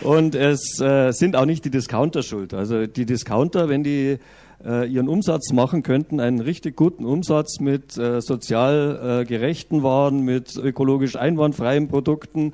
[0.00, 2.54] Und es äh, sind auch nicht die Discounter schuld.
[2.54, 4.18] Also die Discounter, wenn die
[4.64, 10.20] äh, ihren Umsatz machen könnten, einen richtig guten Umsatz mit äh, sozial äh, gerechten Waren,
[10.20, 12.52] mit ökologisch einwandfreien Produkten,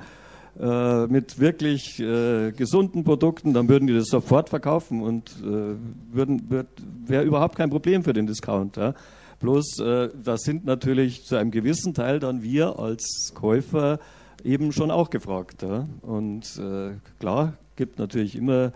[0.59, 6.67] äh, mit wirklich äh, gesunden Produkten, dann würden die das sofort verkaufen und würden, würd,
[7.05, 8.77] wäre überhaupt kein Problem für den Discount.
[8.77, 8.93] Ja.
[9.41, 13.99] Bloß, äh, das sind natürlich zu einem gewissen Teil dann wir als Käufer
[14.43, 15.63] eben schon auch gefragt.
[15.63, 15.87] Ja.
[16.01, 18.71] Und äh, klar, gibt natürlich immer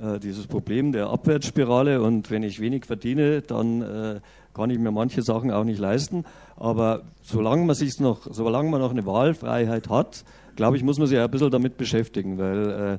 [0.00, 4.20] äh, dieses Problem der Abwärtsspirale und wenn ich wenig verdiene, dann äh,
[4.54, 6.24] kann ich mir manche Sachen auch nicht leisten.
[6.56, 10.24] Aber solange man sich noch, solange man noch eine Wahlfreiheit hat,
[10.56, 12.98] glaube ich, muss man sich ein bisschen damit beschäftigen, weil äh,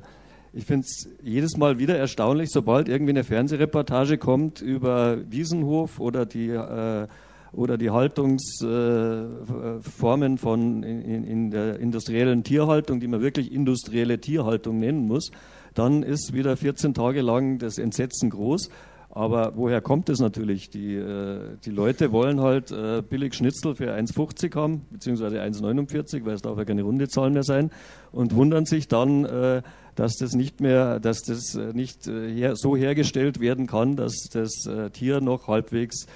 [0.56, 6.26] ich finde es jedes Mal wieder erstaunlich, sobald irgendwie eine Fernsehreportage kommt über Wiesenhof oder
[6.26, 7.08] die äh,
[7.56, 14.78] oder die Haltungsformen äh, von in, in, der industriellen Tierhaltung, die man wirklich industrielle Tierhaltung
[14.78, 15.30] nennen muss,
[15.74, 18.70] dann ist wieder 14 Tage lang das Entsetzen groß.
[19.10, 20.70] Aber woher kommt es natürlich?
[20.70, 26.34] Die, äh, die Leute wollen halt äh, billig Schnitzel für 1,50 haben, beziehungsweise 1,49, weil
[26.34, 27.70] es darf ja keine runde Zahl mehr sein,
[28.10, 29.62] und wundern sich dann,
[29.94, 35.48] dass das nicht mehr, dass das nicht so hergestellt werden kann, dass das Tier noch
[35.48, 36.06] halbwegs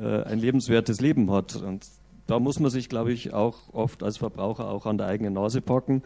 [0.00, 1.56] ein lebenswertes Leben hat.
[1.56, 1.86] Und
[2.26, 5.60] da muss man sich, glaube ich, auch oft als Verbraucher auch an der eigenen Nase
[5.60, 6.02] packen.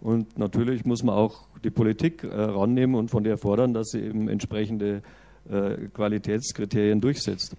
[0.00, 4.28] Und natürlich muss man auch die Politik rannehmen und von der fordern, dass sie eben
[4.28, 5.02] entsprechende
[5.50, 7.54] äh, Qualitätskriterien durchsetzt.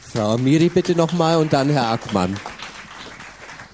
[0.00, 2.36] Frau Miri bitte nochmal und dann Herr Ackmann.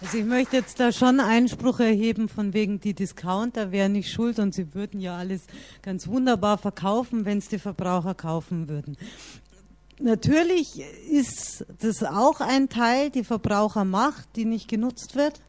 [0.02, 4.38] Also ich möchte jetzt da schon Einspruch erheben von wegen die Discounter wären nicht schuld
[4.40, 5.46] und sie würden ja alles
[5.80, 8.98] ganz wunderbar verkaufen, wenn es die Verbraucher kaufen würden.
[10.00, 15.40] Natürlich ist das auch ein Teil, die Verbrauchermacht, die nicht genutzt wird.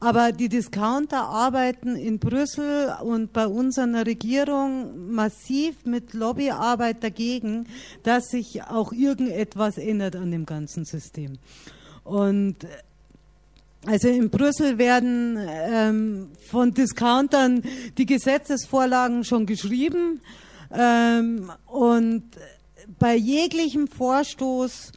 [0.00, 7.66] Aber die Discounter arbeiten in Brüssel und bei unserer Regierung massiv mit Lobbyarbeit dagegen,
[8.02, 11.38] dass sich auch irgendetwas ändert an dem ganzen System.
[12.02, 12.66] Und
[13.86, 17.62] also in Brüssel werden ähm, von Discountern
[17.98, 20.22] die Gesetzesvorlagen schon geschrieben
[20.72, 22.24] ähm, und
[22.98, 24.92] bei jeglichem Vorstoß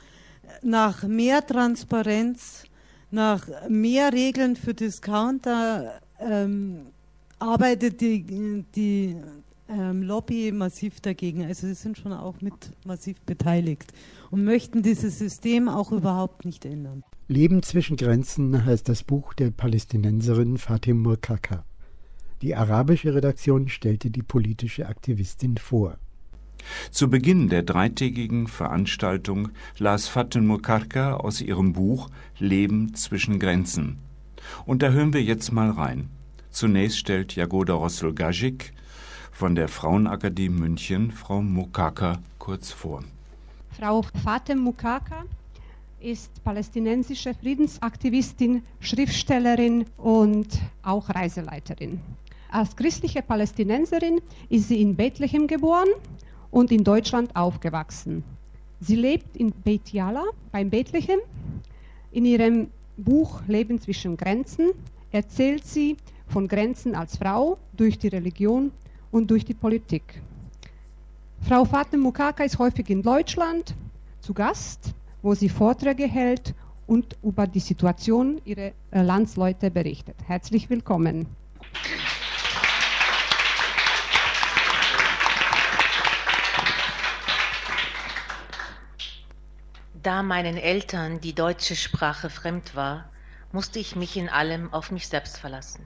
[0.62, 2.64] nach mehr Transparenz
[3.12, 6.88] nach mehr Regeln für Discounter ähm,
[7.40, 9.16] arbeitet die, die
[9.70, 11.44] ähm, Lobby massiv dagegen.
[11.44, 12.54] Also sie sind schon auch mit
[12.86, 13.94] massiv beteiligt
[14.32, 17.04] und möchten dieses System auch überhaupt nicht ändern.
[17.28, 21.66] Leben zwischen Grenzen heißt das Buch der Palästinenserin Fatim Murkaka.
[22.42, 25.98] Die arabische Redaktion stellte die politische Aktivistin vor.
[26.92, 33.98] Zu Beginn der dreitägigen Veranstaltung las Fatin Mukarka aus ihrem Buch Leben zwischen Grenzen.
[34.66, 36.10] Und da hören wir jetzt mal rein.
[36.50, 38.74] Zunächst stellt Jagoda Rossel-Gajik
[39.32, 43.04] von der Frauenakademie München Frau Mukaka kurz vor.
[43.78, 45.26] Frau Fatem Mukaka
[46.00, 50.48] ist palästinensische Friedensaktivistin, Schriftstellerin und
[50.82, 52.00] auch Reiseleiterin.
[52.50, 55.90] Als christliche Palästinenserin ist sie in Bethlehem geboren
[56.58, 58.24] und in Deutschland aufgewachsen.
[58.80, 61.20] Sie lebt in Beit Yala beim Bethlehem.
[62.12, 64.72] In ihrem Buch Leben zwischen Grenzen
[65.12, 68.72] erzählt sie von Grenzen als Frau durch die Religion
[69.12, 70.20] und durch die Politik.
[71.42, 73.76] Frau Fatem Mukaka ist häufig in Deutschland
[74.22, 76.56] zu Gast, wo sie Vorträge hält
[76.88, 80.16] und über die Situation ihrer Landsleute berichtet.
[80.26, 81.28] Herzlich willkommen.
[90.08, 93.10] Da meinen Eltern die deutsche Sprache fremd war,
[93.52, 95.84] musste ich mich in allem auf mich selbst verlassen.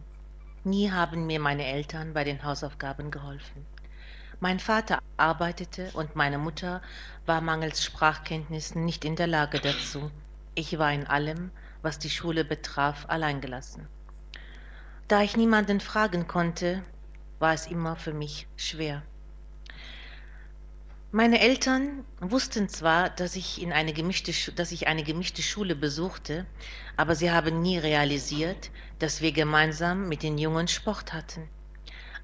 [0.64, 3.66] Nie haben mir meine Eltern bei den Hausaufgaben geholfen.
[4.40, 6.84] Mein Vater arbeitete und meine Mutter
[7.26, 10.12] war mangels Sprachkenntnissen nicht in der Lage dazu.
[10.54, 11.50] Ich war in allem,
[11.82, 13.88] was die Schule betraf, alleingelassen.
[15.08, 16.84] Da ich niemanden fragen konnte,
[17.40, 19.02] war es immer für mich schwer.
[21.14, 26.46] Meine Eltern wussten zwar, dass ich, in eine gemischte, dass ich eine gemischte Schule besuchte,
[26.96, 31.50] aber sie haben nie realisiert, dass wir gemeinsam mit den Jungen Sport hatten.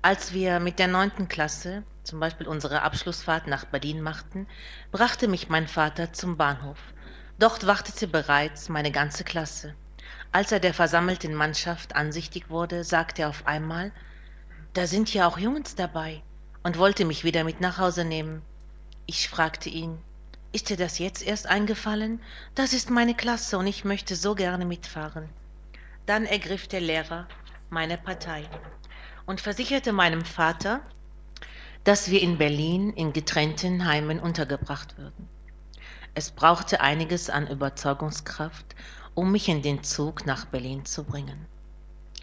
[0.02, 4.47] Als wir mit der neunten Klasse zum Beispiel unsere Abschlussfahrt nach Berlin machten,
[4.93, 6.80] brachte mich mein Vater zum Bahnhof.
[7.39, 9.76] Dort wartete bereits meine ganze Klasse.
[10.32, 13.91] Als er der versammelten Mannschaft ansichtig wurde, sagte er auf einmal,
[14.71, 16.21] da sind ja auch Jungs dabei
[16.63, 18.43] und wollte mich wieder mit nach Hause nehmen.
[19.10, 19.98] Ich fragte ihn,
[20.52, 22.20] ist dir das jetzt erst eingefallen?
[22.56, 25.30] Das ist meine Klasse und ich möchte so gerne mitfahren.
[26.06, 27.26] Dann ergriff der Lehrer
[27.70, 28.43] meine Partei
[29.26, 30.82] und versicherte meinem Vater,
[31.86, 35.30] dass wir in Berlin in getrennten Heimen untergebracht würden.
[36.13, 38.76] Es brauchte einiges an Überzeugungskraft,
[39.13, 41.46] um mich in den Zug nach Berlin zu bringen.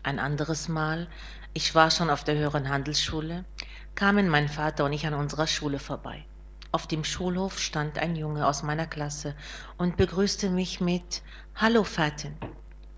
[0.03, 1.09] Ein anderes Mal,
[1.55, 3.47] ich war schon auf der höheren Handelsschule,
[3.95, 6.27] kamen mein Vater und ich an unserer Schule vorbei.
[6.75, 9.37] Auf dem Schulhof stand ein Junge aus meiner Klasse
[9.79, 11.23] und begrüßte mich mit
[11.55, 12.37] Hallo Fatin.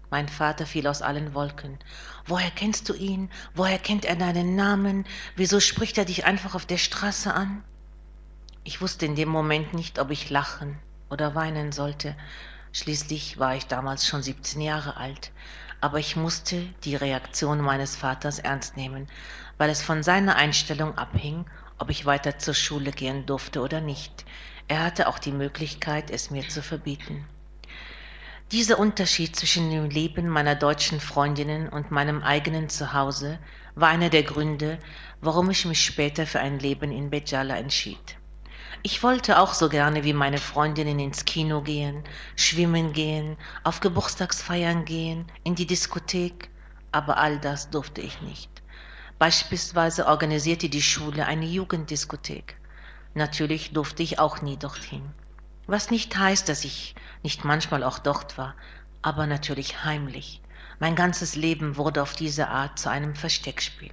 [0.08, 1.78] Mein Vater fiel aus allen Wolken.
[2.24, 3.30] Woher kennst du ihn?
[3.54, 5.04] Woher kennt er deinen Namen?
[5.34, 7.62] Wieso spricht er dich einfach auf der Straße an?
[8.64, 10.78] Ich wusste in dem Moment nicht, ob ich lachen
[11.10, 12.16] oder weinen sollte.
[12.72, 15.32] Schließlich war ich damals schon 17 Jahre alt.
[15.82, 19.06] Aber ich musste die Reaktion meines Vaters ernst nehmen,
[19.58, 21.44] weil es von seiner Einstellung abhing,
[21.78, 24.24] ob ich weiter zur Schule gehen durfte oder nicht.
[24.68, 27.24] Er hatte auch die Möglichkeit, es mir zu verbieten.
[28.52, 33.38] Dieser Unterschied zwischen dem Leben meiner deutschen Freundinnen und meinem eigenen Zuhause
[33.74, 34.78] war einer der Gründe,
[35.20, 38.16] warum ich mich später für ein Leben in Bejala entschied.
[38.82, 42.04] Ich wollte auch so gerne wie meine Freundinnen ins Kino gehen,
[42.36, 46.48] schwimmen gehen, auf Geburtstagsfeiern gehen, in die Diskothek,
[46.92, 48.55] aber all das durfte ich nicht.
[49.18, 52.56] Beispielsweise organisierte die Schule eine Jugenddiskothek.
[53.14, 55.02] Natürlich durfte ich auch nie dorthin.
[55.66, 58.54] Was nicht heißt, dass ich nicht manchmal auch dort war,
[59.00, 60.42] aber natürlich heimlich.
[60.80, 63.90] Mein ganzes Leben wurde auf diese Art zu einem Versteckspiel.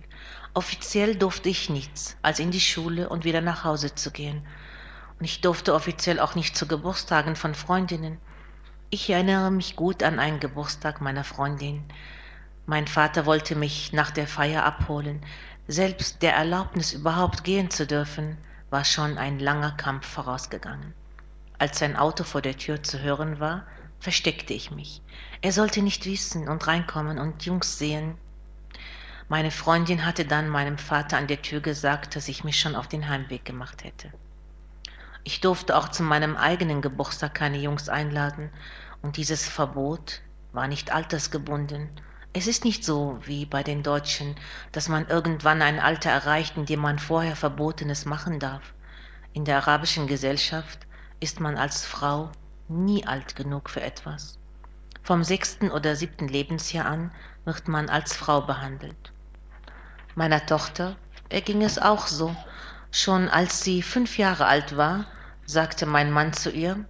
[0.53, 4.45] Offiziell durfte ich nichts, als in die Schule und wieder nach Hause zu gehen.
[5.19, 8.17] Und ich durfte offiziell auch nicht zu Geburtstagen von Freundinnen.
[8.89, 11.86] Ich erinnere mich gut an einen Geburtstag meiner Freundin.
[12.66, 15.26] Mein Vater wollte mich nach der Feier abholen.
[15.68, 18.38] Selbst der Erlaubnis überhaupt gehen zu dürfen,
[18.70, 20.93] war schon ein langer Kampf vorausgegangen.
[21.59, 23.66] Als sein Auto vor der Tür zu hören war,
[23.99, 25.01] versteckte ich mich.
[25.41, 28.18] Er sollte nicht wissen und reinkommen und Jungs sehen.
[29.30, 32.88] Meine Freundin hatte dann meinem Vater an der Tür gesagt, dass ich mich schon auf
[32.88, 34.11] den Heimweg gemacht hätte.
[35.24, 38.49] Ich durfte auch zu meinem eigenen Geburtstag keine Jungs einladen
[39.01, 41.89] und dieses Verbot war nicht altersgebunden.
[42.36, 44.36] Es ist nicht so wie bei den Deutschen,
[44.72, 48.74] dass man irgendwann ein Alter erreicht, in dem man vorher Verbotenes machen darf.
[49.34, 50.80] In der arabischen Gesellschaft
[51.20, 52.32] ist man als Frau
[52.68, 54.40] nie alt genug für etwas.
[55.04, 57.12] Vom sechsten oder siebten Lebensjahr an
[57.46, 59.14] wird man als Frau behandelt.
[60.16, 60.96] Meiner Tochter
[61.30, 62.36] erging es auch so.
[62.92, 65.06] Schon als sie fünf Jahre alt war,
[65.46, 66.84] sagte mein Mann zu ihr,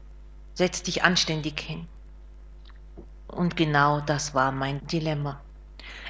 [0.54, 1.88] setz dich anständig hin.
[3.34, 5.42] Und genau das war mein Dilemma.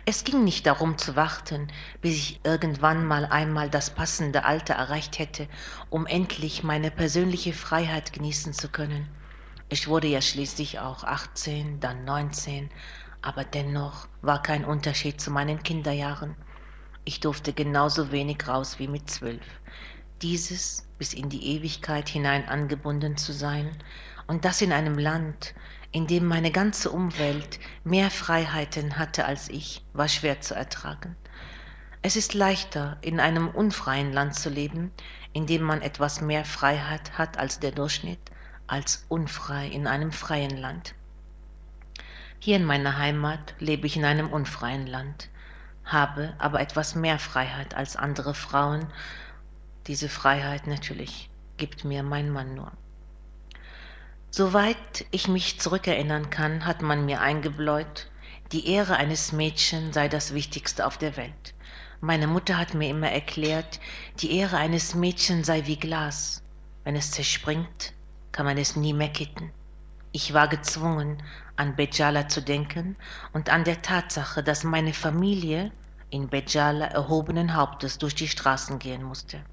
[0.05, 1.69] Es ging nicht darum zu warten,
[2.01, 5.47] bis ich irgendwann mal einmal das passende Alter erreicht hätte,
[5.89, 9.07] um endlich meine persönliche Freiheit genießen zu können.
[9.69, 12.69] Ich wurde ja schließlich auch 18, dann 19,
[13.21, 16.35] aber dennoch war kein Unterschied zu meinen Kinderjahren.
[17.05, 19.45] Ich durfte genauso wenig raus wie mit zwölf.
[20.21, 23.71] Dieses bis in die Ewigkeit hinein angebunden zu sein,
[24.27, 25.53] und das in einem Land,
[25.93, 31.15] in dem meine ganze Umwelt mehr Freiheiten hatte als ich, war schwer zu ertragen.
[32.01, 34.91] Es ist leichter, in einem unfreien Land zu leben,
[35.33, 38.19] in dem man etwas mehr Freiheit hat als der Durchschnitt,
[38.65, 40.95] als unfrei in einem freien Land.
[42.39, 45.29] Hier in meiner Heimat lebe ich in einem unfreien Land,
[45.85, 48.87] habe aber etwas mehr Freiheit als andere Frauen.
[49.85, 52.71] Diese Freiheit natürlich gibt mir mein Mann nur.
[54.35, 58.09] Soweit ich mich zurückerinnern kann, hat man mir eingebläut,
[58.51, 61.53] die Ehre eines Mädchens sei das Wichtigste auf der Welt.
[62.01, 63.79] Meine Mutter hat mir immer erklärt,
[64.21, 66.41] die Ehre eines Mädchens sei wie Glas.
[66.83, 67.93] Wenn es zerspringt,
[68.31, 69.51] kann man es nie mehr kitten.
[70.13, 71.21] Ich war gezwungen,
[71.55, 72.95] an Bejala zu denken
[73.33, 75.71] und an der Tatsache, dass meine Familie
[76.09, 79.43] in Bejala erhobenen Hauptes durch die Straßen gehen musste.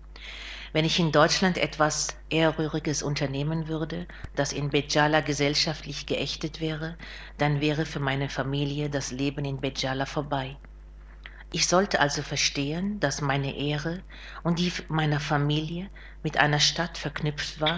[0.72, 4.06] Wenn ich in Deutschland etwas Ehrrühriges unternehmen würde,
[4.36, 6.96] das in Bejala gesellschaftlich geächtet wäre,
[7.38, 10.56] dann wäre für meine Familie das Leben in Bejala vorbei.
[11.52, 14.00] Ich sollte also verstehen, dass meine Ehre
[14.44, 15.90] und die meiner Familie
[16.22, 17.76] mit einer Stadt verknüpft war,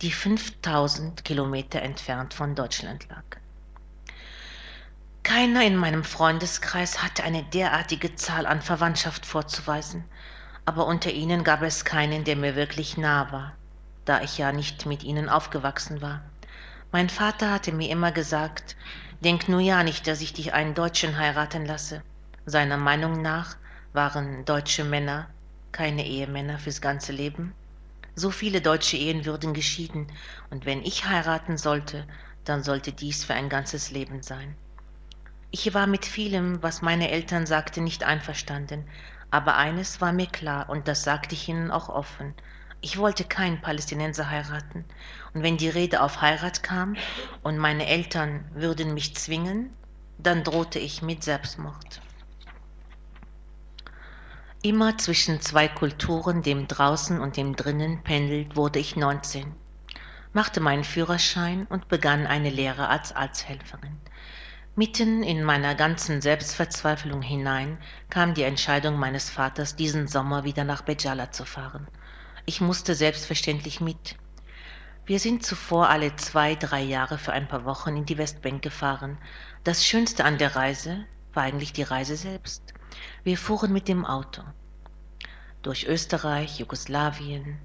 [0.00, 3.22] die 5000 Kilometer entfernt von Deutschland lag.
[5.22, 10.04] Keiner in meinem Freundeskreis hatte eine derartige Zahl an Verwandtschaft vorzuweisen,
[10.64, 13.54] aber unter ihnen gab es keinen, der mir wirklich nah war,
[14.04, 16.22] da ich ja nicht mit ihnen aufgewachsen war.
[16.92, 18.76] Mein Vater hatte mir immer gesagt,
[19.20, 22.02] denk nur ja nicht, dass ich dich einen Deutschen heiraten lasse.
[22.46, 23.56] Seiner Meinung nach
[23.92, 25.28] waren deutsche Männer
[25.72, 27.54] keine Ehemänner fürs ganze Leben.
[28.14, 30.06] So viele deutsche Ehen würden geschieden,
[30.50, 32.06] und wenn ich heiraten sollte,
[32.44, 34.54] dann sollte dies für ein ganzes Leben sein.
[35.50, 38.86] Ich war mit vielem, was meine Eltern sagten, nicht einverstanden,
[39.32, 42.34] aber eines war mir klar und das sagte ich ihnen auch offen.
[42.82, 44.84] Ich wollte keinen Palästinenser heiraten.
[45.32, 46.96] Und wenn die Rede auf Heirat kam
[47.42, 49.70] und meine Eltern würden mich zwingen,
[50.18, 52.02] dann drohte ich mit Selbstmord.
[54.62, 59.54] Immer zwischen zwei Kulturen, dem draußen und dem drinnen, pendelt, wurde ich 19,
[60.34, 63.96] machte meinen Führerschein und begann eine Lehre als Arzthelferin.
[64.74, 67.76] Mitten in meiner ganzen Selbstverzweiflung hinein
[68.08, 71.86] kam die Entscheidung meines Vaters, diesen Sommer wieder nach Bejala zu fahren.
[72.46, 74.16] Ich musste selbstverständlich mit.
[75.04, 79.18] Wir sind zuvor alle zwei, drei Jahre für ein paar Wochen in die Westbank gefahren.
[79.62, 81.04] Das Schönste an der Reise
[81.34, 82.72] war eigentlich die Reise selbst.
[83.24, 84.40] Wir fuhren mit dem Auto.
[85.60, 87.58] Durch Österreich, Jugoslawien,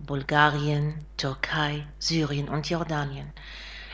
[0.00, 3.32] Bulgarien, Türkei, Syrien und Jordanien.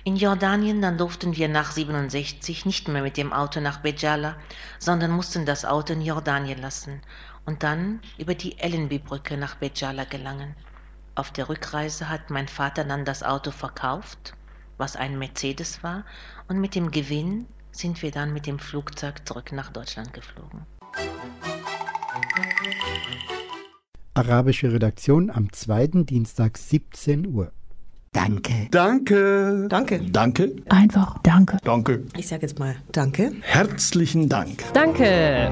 [0.05, 4.35] In Jordanien dann durften wir nach 67 nicht mehr mit dem Auto nach Bejala,
[4.81, 7.01] sondern mussten das Auto in Jordanien lassen
[7.47, 10.57] und dann über die Ellenby-Brücke nach Bejala gelangen.
[11.15, 14.35] Auf der Rückreise hat mein Vater dann das Auto verkauft,
[14.77, 16.05] was ein Mercedes war,
[16.49, 20.67] und mit dem Gewinn sind wir dann mit dem Flugzeug zurück nach Deutschland geflogen.
[24.15, 27.53] Arabische Redaktion am zweiten Dienstag 17 Uhr.
[28.15, 28.69] Danke.
[28.71, 29.67] Danke.
[29.71, 30.01] Danke.
[30.01, 30.57] Danke.
[30.69, 31.57] Einfach Danke.
[31.65, 32.05] Danke.
[32.15, 33.33] Ich sage jetzt mal Danke.
[33.41, 34.63] Herzlichen Dank.
[34.75, 35.49] Danke.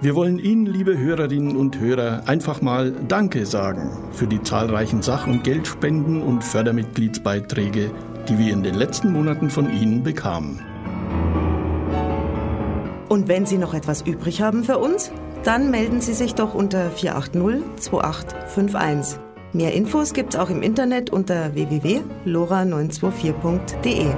[0.00, 5.26] Wir wollen Ihnen, liebe Hörerinnen und Hörer, einfach mal Danke sagen für die zahlreichen Sach-
[5.26, 7.90] und Geldspenden und Fördermitgliedsbeiträge,
[8.28, 10.60] die wir in den letzten Monaten von Ihnen bekamen.
[13.10, 15.10] Und wenn Sie noch etwas übrig haben für uns,
[15.42, 19.18] dann melden Sie sich doch unter 480 2851.
[19.52, 24.14] Mehr Infos gibt's auch im Internet unter www.lora924.de.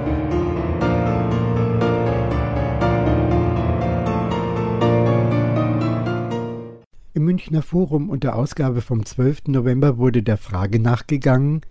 [7.15, 9.47] Im Münchner Forum und der Ausgabe vom 12.
[9.47, 11.61] November wurde der Frage nachgegangen,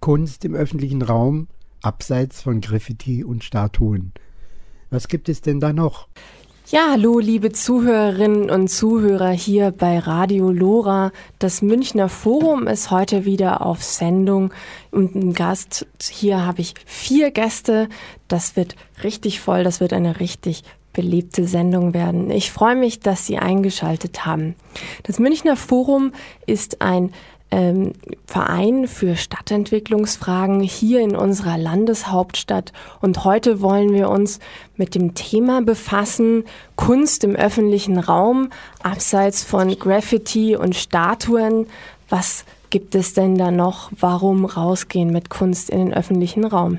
[0.00, 1.46] Kunst im öffentlichen Raum
[1.80, 4.10] abseits von Graffiti und Statuen.
[4.90, 6.08] Was gibt es denn da noch?
[6.72, 11.12] Ja, hallo, liebe Zuhörerinnen und Zuhörer hier bei Radio Lora.
[11.38, 14.54] Das Münchner Forum ist heute wieder auf Sendung
[14.90, 15.86] und ein Gast.
[16.00, 17.90] Hier habe ich vier Gäste.
[18.26, 19.64] Das wird richtig voll.
[19.64, 20.62] Das wird eine richtig
[20.92, 22.30] belebte Sendung werden.
[22.30, 24.54] Ich freue mich, dass Sie eingeschaltet haben.
[25.04, 26.12] Das Münchner Forum
[26.46, 27.12] ist ein
[27.52, 27.92] ähm,
[28.26, 32.72] Verein für Stadtentwicklungsfragen hier in unserer Landeshauptstadt.
[33.00, 34.40] Und heute wollen wir uns
[34.76, 36.44] mit dem Thema befassen,
[36.76, 38.48] Kunst im öffentlichen Raum,
[38.82, 41.66] abseits von Graffiti und Statuen.
[42.08, 43.90] Was gibt es denn da noch?
[44.00, 46.78] Warum rausgehen mit Kunst in den öffentlichen Raum?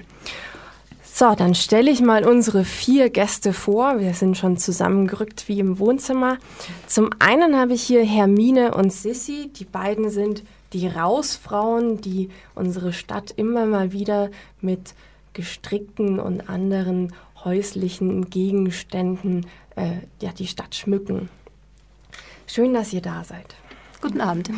[1.16, 4.00] So, dann stelle ich mal unsere vier Gäste vor.
[4.00, 6.40] Wir sind schon zusammengerückt wie im Wohnzimmer.
[6.88, 9.52] Zum einen habe ich hier Hermine und Sissy.
[9.56, 10.44] Die beiden sind
[10.74, 14.96] die Rausfrauen, die unsere Stadt immer mal wieder mit
[15.34, 19.46] gestrickten und anderen häuslichen Gegenständen
[19.76, 21.30] äh, ja, die Stadt schmücken.
[22.48, 23.54] Schön, dass ihr da seid.
[24.02, 24.50] Guten Abend.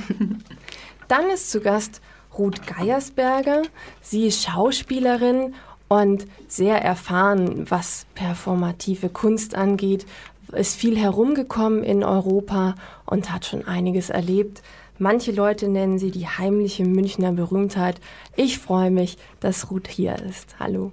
[1.10, 2.00] Dann ist zu Gast
[2.38, 3.64] Ruth Geiersberger.
[4.00, 5.54] Sie ist Schauspielerin
[5.88, 10.06] und sehr erfahren, was performative Kunst angeht,
[10.52, 12.76] ist viel herumgekommen in Europa
[13.06, 14.62] und hat schon einiges erlebt.
[14.98, 18.00] Manche Leute nennen sie die heimliche Münchner Berühmtheit.
[18.36, 20.58] Ich freue mich, dass Ruth hier ist.
[20.60, 20.92] Hallo.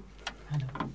[0.51, 0.92] Hallo.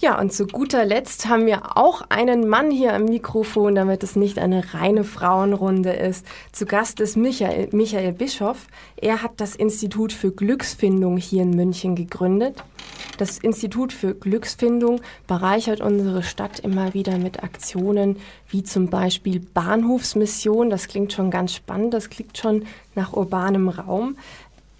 [0.00, 4.14] Ja, und zu guter Letzt haben wir auch einen Mann hier am Mikrofon, damit es
[4.14, 6.24] nicht eine reine Frauenrunde ist.
[6.52, 8.68] Zu Gast ist Michael, Michael Bischoff.
[8.94, 12.62] Er hat das Institut für Glücksfindung hier in München gegründet.
[13.16, 18.18] Das Institut für Glücksfindung bereichert unsere Stadt immer wieder mit Aktionen
[18.48, 20.70] wie zum Beispiel Bahnhofsmission.
[20.70, 24.16] Das klingt schon ganz spannend, das klingt schon nach urbanem Raum.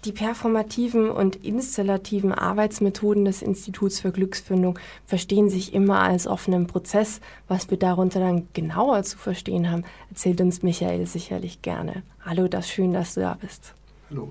[0.05, 7.19] Die performativen und installativen Arbeitsmethoden des Instituts für Glücksfindung verstehen sich immer als offenen Prozess.
[7.49, 12.03] Was wir darunter dann genauer zu verstehen haben, erzählt uns Michael sicherlich gerne.
[12.23, 13.73] Hallo, das schön, dass du da bist.
[14.09, 14.29] Hallo.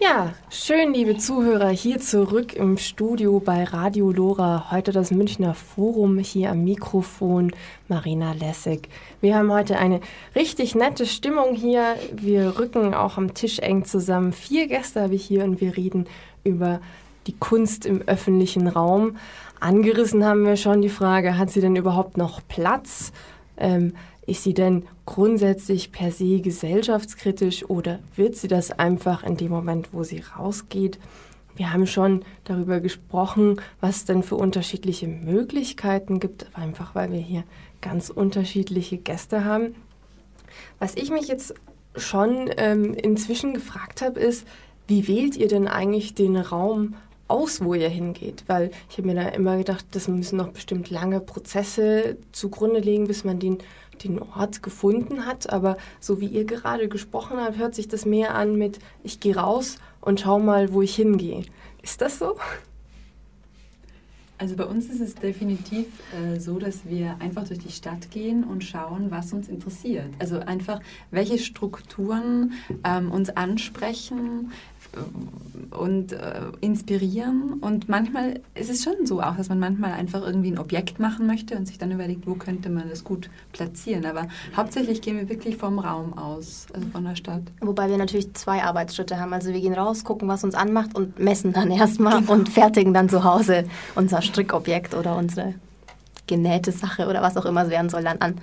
[0.00, 4.72] Ja, schön, liebe Zuhörer, hier zurück im Studio bei Radio Lora.
[4.72, 7.52] Heute das Münchner Forum hier am Mikrofon,
[7.86, 8.88] Marina Lessig.
[9.20, 10.00] Wir haben heute eine
[10.34, 11.94] richtig nette Stimmung hier.
[12.12, 14.32] Wir rücken auch am Tisch eng zusammen.
[14.32, 16.08] Vier Gäste habe ich hier und wir reden
[16.42, 16.80] über
[17.28, 19.16] die Kunst im öffentlichen Raum.
[19.60, 23.12] Angerissen haben wir schon die Frage, hat sie denn überhaupt noch Platz?
[23.56, 23.94] Ähm,
[24.28, 29.88] ist sie denn grundsätzlich per se gesellschaftskritisch oder wird sie das einfach in dem Moment,
[29.92, 30.98] wo sie rausgeht?
[31.56, 37.18] Wir haben schon darüber gesprochen, was es denn für unterschiedliche Möglichkeiten gibt, einfach weil wir
[37.18, 37.42] hier
[37.80, 39.74] ganz unterschiedliche Gäste haben.
[40.78, 41.54] Was ich mich jetzt
[41.96, 44.46] schon ähm, inzwischen gefragt habe, ist,
[44.86, 46.94] wie wählt ihr denn eigentlich den Raum
[47.28, 48.44] aus, wo ihr hingeht?
[48.46, 53.06] Weil ich habe mir da immer gedacht, das müssen noch bestimmt lange Prozesse zugrunde legen,
[53.06, 53.58] bis man den
[54.04, 55.50] den Ort gefunden hat.
[55.50, 59.36] Aber so wie ihr gerade gesprochen habt, hört sich das mehr an mit, ich gehe
[59.36, 61.44] raus und schau mal, wo ich hingehe.
[61.82, 62.36] Ist das so?
[64.40, 68.44] Also bei uns ist es definitiv äh, so, dass wir einfach durch die Stadt gehen
[68.44, 70.06] und schauen, was uns interessiert.
[70.20, 70.80] Also einfach,
[71.10, 72.52] welche Strukturen
[72.84, 74.52] ähm, uns ansprechen,
[75.70, 77.54] und äh, inspirieren.
[77.60, 81.26] Und manchmal ist es schon so auch, dass man manchmal einfach irgendwie ein Objekt machen
[81.26, 84.06] möchte und sich dann überlegt, wo könnte man das gut platzieren.
[84.06, 87.42] Aber hauptsächlich gehen wir wirklich vom Raum aus, also von der Stadt.
[87.60, 89.32] Wobei wir natürlich zwei Arbeitsschritte haben.
[89.32, 92.32] Also wir gehen raus, gucken, was uns anmacht und messen dann erstmal genau.
[92.32, 93.64] und fertigen dann zu Hause
[93.94, 95.54] unser Strickobjekt oder unsere
[96.26, 98.34] genähte Sache oder was auch immer es werden soll dann an.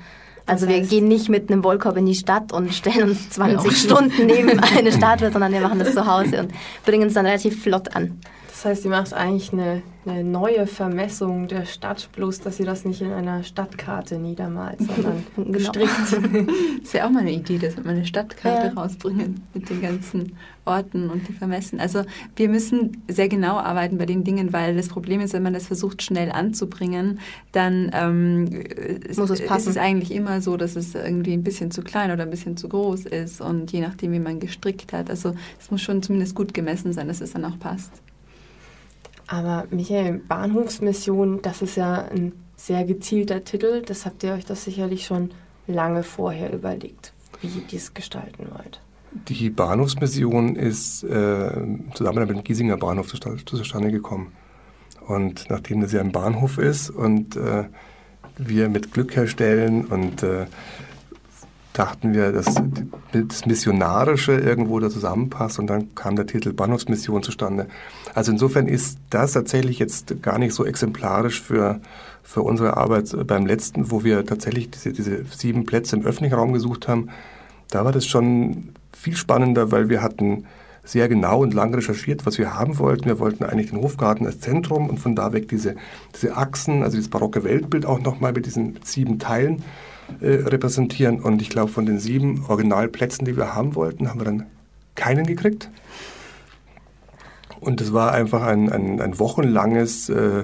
[0.47, 4.27] Also wir gehen nicht mit einem Wollkorb in die Stadt und stellen uns 20 Stunden
[4.27, 6.51] neben eine Statue, sondern wir machen das zu Hause und
[6.85, 8.19] bringen es dann relativ flott an.
[8.55, 12.85] Das heißt, ihr macht eigentlich eine, eine, neue Vermessung der Stadt, bloß dass ihr das
[12.85, 15.51] nicht in einer Stadtkarte niedermalt, sondern genau.
[15.51, 15.91] gestrickt.
[16.81, 18.73] das wäre auch mal eine Idee, dass wir mal eine Stadtkarte ja.
[18.73, 21.81] rausbringen mit den ganzen Orten und die vermessen.
[21.81, 22.03] Also
[22.37, 25.67] wir müssen sehr genau arbeiten bei den Dingen, weil das Problem ist, wenn man das
[25.67, 27.19] versucht schnell anzubringen,
[27.51, 28.45] dann ähm,
[29.17, 29.69] Muss es passen.
[29.69, 32.55] ist es eigentlich immer so, dass es irgendwie ein bisschen zu klein oder ein bisschen
[32.55, 35.09] zu groß ist und je nachdem, wie man gestrickt hat.
[35.09, 38.04] Also es muss schon zumindest gut gemessen sein, dass es dann auch passt.
[39.27, 43.81] Aber Michael, Bahnhofsmission, das ist ja ein sehr gezielter Titel.
[43.81, 45.31] Das habt ihr euch das sicherlich schon
[45.67, 48.81] lange vorher überlegt, wie ihr dies gestalten wollt.
[49.11, 51.49] Die Bahnhofsmission ist äh,
[51.93, 54.33] zusammen mit dem Giesinger Bahnhof zustande gekommen.
[55.07, 57.65] Und nachdem das ja ein Bahnhof ist und äh,
[58.37, 60.47] wir mit Glück herstellen und äh,
[61.77, 62.55] dachten wir, dass
[63.11, 67.67] das Missionarische irgendwo da zusammenpasst und dann kam der Titel Bahnhofsmission zustande.
[68.13, 71.81] Also insofern ist das tatsächlich jetzt gar nicht so exemplarisch für,
[72.23, 76.53] für unsere Arbeit beim letzten, wo wir tatsächlich diese, diese sieben Plätze im öffentlichen Raum
[76.53, 77.09] gesucht haben.
[77.69, 80.45] Da war das schon viel spannender, weil wir hatten
[80.85, 83.05] sehr genau und lang recherchiert, was wir haben wollten.
[83.05, 85.75] Wir wollten eigentlich den Hofgarten als Zentrum und von da weg diese,
[86.13, 89.63] diese Achsen, also dieses barocke Weltbild auch nochmal mit diesen sieben Teilen
[90.21, 91.19] äh, repräsentieren.
[91.19, 94.45] Und ich glaube, von den sieben Originalplätzen, die wir haben wollten, haben wir dann
[94.95, 95.69] keinen gekriegt.
[97.59, 100.43] Und es war einfach ein, ein, ein wochenlanges äh,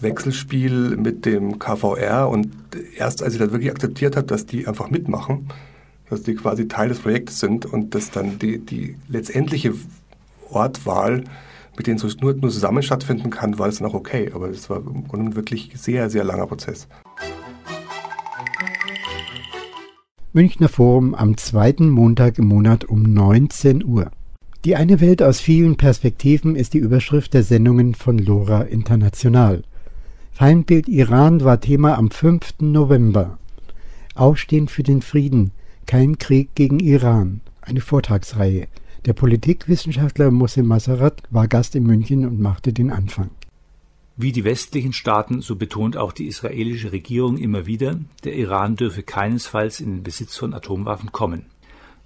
[0.00, 2.28] Wechselspiel mit dem KVR.
[2.28, 2.52] Und
[2.96, 5.48] erst als ich das wirklich akzeptiert habe, dass die einfach mitmachen,
[6.10, 9.74] dass die quasi Teil des Projektes sind und dass dann die, die letztendliche
[10.50, 11.24] Ortwahl
[11.76, 14.30] mit denen es nur, nur zusammen stattfinden kann, war es dann auch okay.
[14.34, 16.88] Aber es war im Grunde wirklich sehr, sehr langer Prozess.
[20.36, 24.10] Münchner Forum am zweiten Montag im Monat um 19 Uhr.
[24.66, 29.62] Die eine Welt aus vielen Perspektiven ist die Überschrift der Sendungen von Lora International.
[30.32, 32.56] Feindbild Iran war Thema am 5.
[32.60, 33.38] November.
[34.14, 35.52] Aufstehen für den Frieden,
[35.86, 37.40] kein Krieg gegen Iran.
[37.62, 38.66] Eine Vortragsreihe.
[39.06, 43.30] Der Politikwissenschaftler Mohsen Masarat war Gast in München und machte den Anfang.
[44.18, 49.02] Wie die westlichen Staaten, so betont auch die israelische Regierung immer wieder, der Iran dürfe
[49.02, 51.44] keinesfalls in den Besitz von Atomwaffen kommen,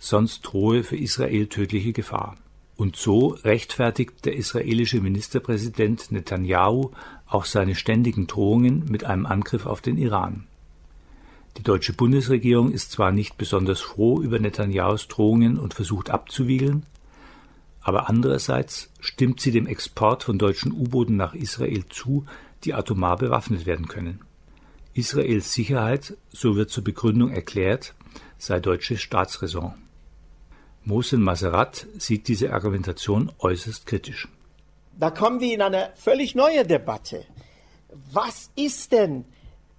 [0.01, 2.37] sonst drohe für Israel tödliche Gefahr.
[2.77, 6.91] Und so rechtfertigt der israelische Ministerpräsident Netanyahu
[7.27, 10.49] auch seine ständigen Drohungen mit einem Angriff auf den Iran.
[11.59, 16.87] Die deutsche Bundesregierung ist zwar nicht besonders froh über Netanyahus Drohungen und versucht abzuwiegeln,
[17.83, 22.27] aber andererseits stimmt sie dem Export von deutschen U-Booten nach Israel zu,
[22.65, 24.21] die atomar bewaffnet werden können.
[24.93, 27.95] Israels Sicherheit, so wird zur Begründung erklärt,
[28.39, 29.75] sei deutsche Staatsräson.
[30.85, 34.29] Mohsen Maserat sieht diese Argumentation äußerst kritisch.
[34.99, 37.25] Da kommen wir in eine völlig neue Debatte.
[38.13, 39.25] Was ist denn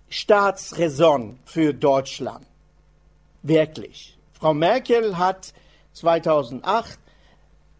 [0.09, 2.45] Staatsräson für Deutschland?
[3.43, 4.17] Wirklich.
[4.33, 5.53] Frau Merkel hat
[5.93, 7.00] 2008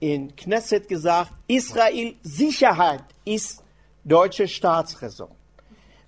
[0.01, 3.63] in Knesset gesagt, Israel Sicherheit ist
[4.03, 5.29] deutsche Staatsräson.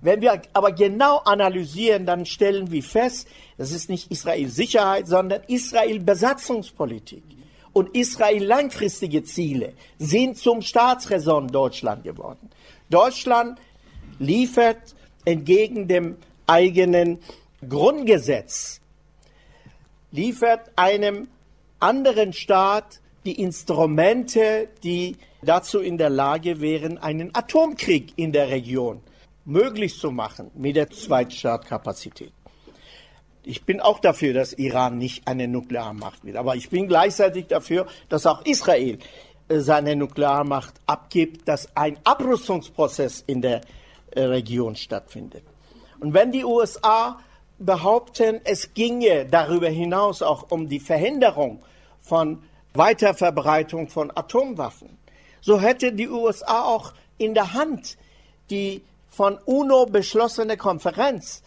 [0.02, 3.28] Wenn wir aber genau analysieren, dann stellen wir fest,
[3.58, 7.24] das ist nicht Israel Sicherheit, sondern Israel Besatzungspolitik.
[7.72, 12.50] Und Israel langfristige Ziele sind zum Staatsräson Deutschland geworden.
[12.90, 13.60] Deutschland
[14.20, 16.18] liefert entgegen dem
[16.48, 17.20] eigenen
[17.68, 18.82] Grundgesetz,
[20.12, 21.28] liefert einem
[21.80, 29.02] anderen Staat die Instrumente, die dazu in der Lage wären, einen Atomkrieg in der Region
[29.46, 32.32] möglich zu machen mit der Zweitstaatkapazität.
[33.46, 37.88] Ich bin auch dafür, dass Iran nicht eine Nuklearmacht wird, aber ich bin gleichzeitig dafür,
[38.08, 39.00] dass auch Israel
[39.50, 43.62] äh, seine Nuklearmacht abgibt, dass ein Abrüstungsprozess in der
[44.12, 45.44] äh, Region stattfindet.
[46.00, 47.20] Und wenn die USA
[47.60, 51.62] behaupten, es ginge darüber hinaus auch um die Verhinderung
[52.02, 52.44] von
[52.74, 54.98] Weiterverbreitung von Atomwaffen.
[55.42, 57.98] So hätte die USA auch in der Hand
[58.50, 61.44] die von UNO beschlossene Konferenz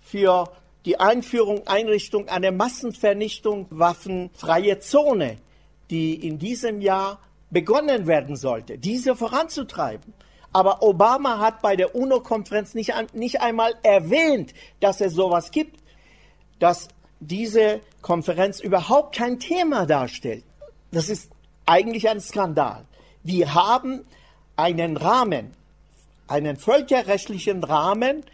[0.00, 0.50] für
[0.84, 5.36] die Einführung, Einrichtung einer Massenvernichtung waffenfreie Zone,
[5.90, 7.18] die in diesem Jahr
[7.50, 10.14] begonnen werden sollte, diese voranzutreiben.
[10.52, 15.78] Aber Obama hat bei der UNO-Konferenz nicht, nicht einmal erwähnt, dass es sowas gibt,
[16.58, 16.88] dass
[17.20, 20.44] diese Konferenz überhaupt kein Thema darstellt.
[20.92, 21.30] Das ist
[21.66, 22.84] eigentlich ein Skandal.
[23.22, 24.04] Wir haben
[24.56, 25.52] einen Rahmen,
[26.26, 28.24] einen völkerrechtlichen Rahmen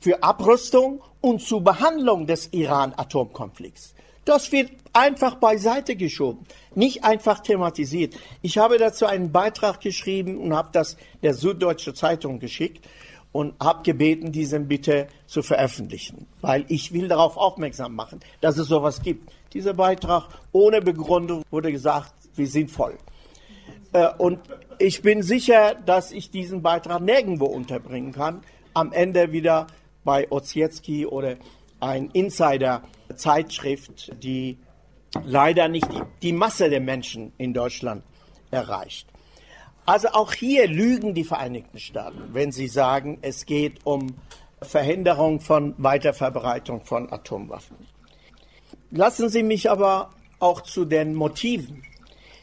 [0.00, 3.94] für Abrüstung und zur Behandlung des Iran-Atomkonflikts.
[4.24, 8.14] Das wird einfach beiseite geschoben, nicht einfach thematisiert.
[8.42, 12.86] Ich habe dazu einen Beitrag geschrieben und habe das der Süddeutsche Zeitung geschickt
[13.32, 18.68] und habe gebeten, diesen bitte zu veröffentlichen, weil ich will darauf aufmerksam machen, dass es
[18.68, 19.30] sowas gibt.
[19.52, 22.96] Dieser Beitrag ohne Begründung wurde gesagt, wir sind voll.
[23.92, 24.40] Äh, und
[24.78, 28.42] ich bin sicher, dass ich diesen Beitrag nirgendwo unterbringen kann.
[28.74, 29.66] Am Ende wieder
[30.04, 31.36] bei Oziecki oder
[31.80, 34.58] ein Insider-Zeitschrift, die
[35.24, 38.04] leider nicht die, die Masse der Menschen in Deutschland
[38.50, 39.08] erreicht.
[39.86, 44.16] Also auch hier lügen die Vereinigten Staaten, wenn sie sagen, es geht um
[44.60, 47.76] Verhinderung von Weiterverbreitung von Atomwaffen.
[48.90, 51.82] Lassen Sie mich aber auch zu den Motiven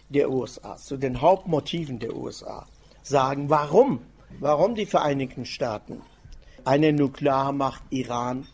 [0.10, 2.68] der USA, zu den Hauptmotiven der USA
[3.02, 4.02] sagen, warum,
[4.40, 6.02] warum die Vereinigten Staaten
[6.64, 8.48] eine Nuklearmacht Iran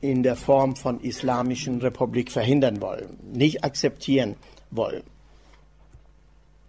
[0.00, 4.36] in der Form von Islamischen Republik verhindern wollen, nicht akzeptieren
[4.70, 5.04] wollen.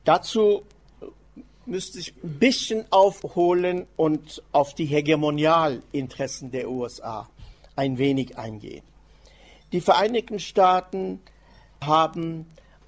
[0.04, 0.64] Dazu
[1.66, 7.30] müsste ich ein bisschen aufholen und auf die Hegemonialinteressen der USA
[7.76, 8.84] ein wenig eingehen.
[9.74, 11.20] Die Vereinigten Staaten
[11.82, 12.46] haben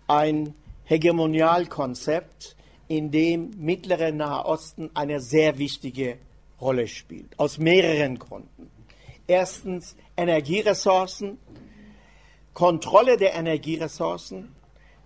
[0.07, 2.55] ein Hegemonialkonzept,
[2.87, 6.19] in dem Mittlere Nahe Osten eine sehr wichtige
[6.61, 8.69] Rolle spielt, aus mehreren Gründen.
[9.25, 11.39] Erstens Energieressourcen,
[12.53, 14.53] Kontrolle der Energieressourcen,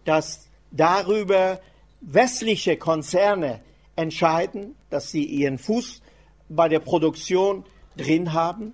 [0.03, 1.61] dass darüber
[2.01, 3.61] westliche Konzerne
[3.95, 6.01] entscheiden, dass sie ihren Fuß
[6.49, 7.63] bei der Produktion
[7.95, 8.73] drin haben,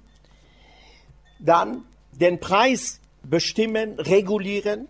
[1.37, 1.85] dann
[2.19, 4.87] den Preis bestimmen, regulieren,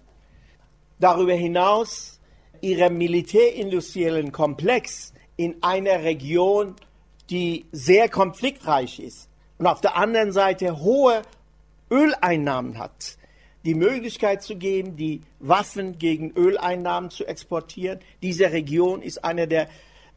[0.99, 2.19] darüber hinaus
[2.61, 6.75] ihren militärindustriellen Komplex in einer Region,
[7.29, 11.21] die sehr konfliktreich ist und auf der anderen Seite hohe
[11.91, 13.17] Öleinnahmen hat,
[13.63, 17.99] die Möglichkeit zu geben, die Waffen gegen Öleinnahmen zu exportieren.
[18.21, 19.69] Diese Region ist eine der,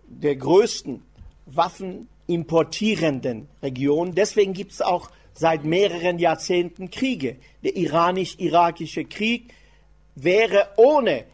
[0.07, 1.03] der größten
[1.47, 4.15] waffenimportierenden Regionen.
[4.15, 7.37] Deswegen gibt es auch seit mehreren Jahrzehnten Kriege.
[7.63, 9.55] Der iranisch-irakische Krieg
[10.17, 11.25] wäre ohne,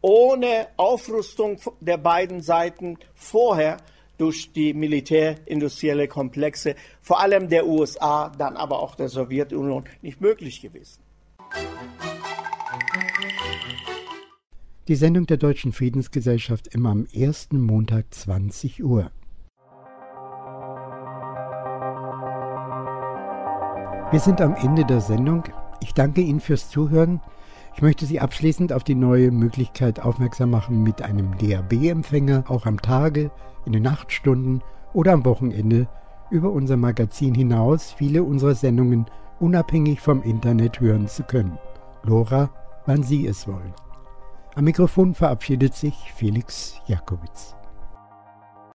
[0.00, 3.78] ohne Aufrüstung der beiden Seiten vorher
[4.16, 10.60] durch die militärindustrielle Komplexe, vor allem der USA, dann aber auch der Sowjetunion, nicht möglich
[10.60, 11.00] gewesen.
[14.86, 19.10] Die Sendung der Deutschen Friedensgesellschaft immer am ersten Montag 20 Uhr.
[24.10, 25.44] Wir sind am Ende der Sendung.
[25.80, 27.20] Ich danke Ihnen fürs Zuhören.
[27.74, 32.80] Ich möchte Sie abschließend auf die neue Möglichkeit aufmerksam machen, mit einem DAB-Empfänger auch am
[32.80, 33.30] Tage,
[33.66, 34.62] in den Nachtstunden
[34.94, 35.88] oder am Wochenende
[36.30, 39.04] über unser Magazin hinaus viele unserer Sendungen
[39.40, 41.58] unabhängig vom Internet hören zu können.
[42.02, 42.48] Lora,
[42.86, 43.74] wann Sie es wollen.
[44.54, 47.57] Am Mikrofon verabschiedet sich Felix Jakowitz.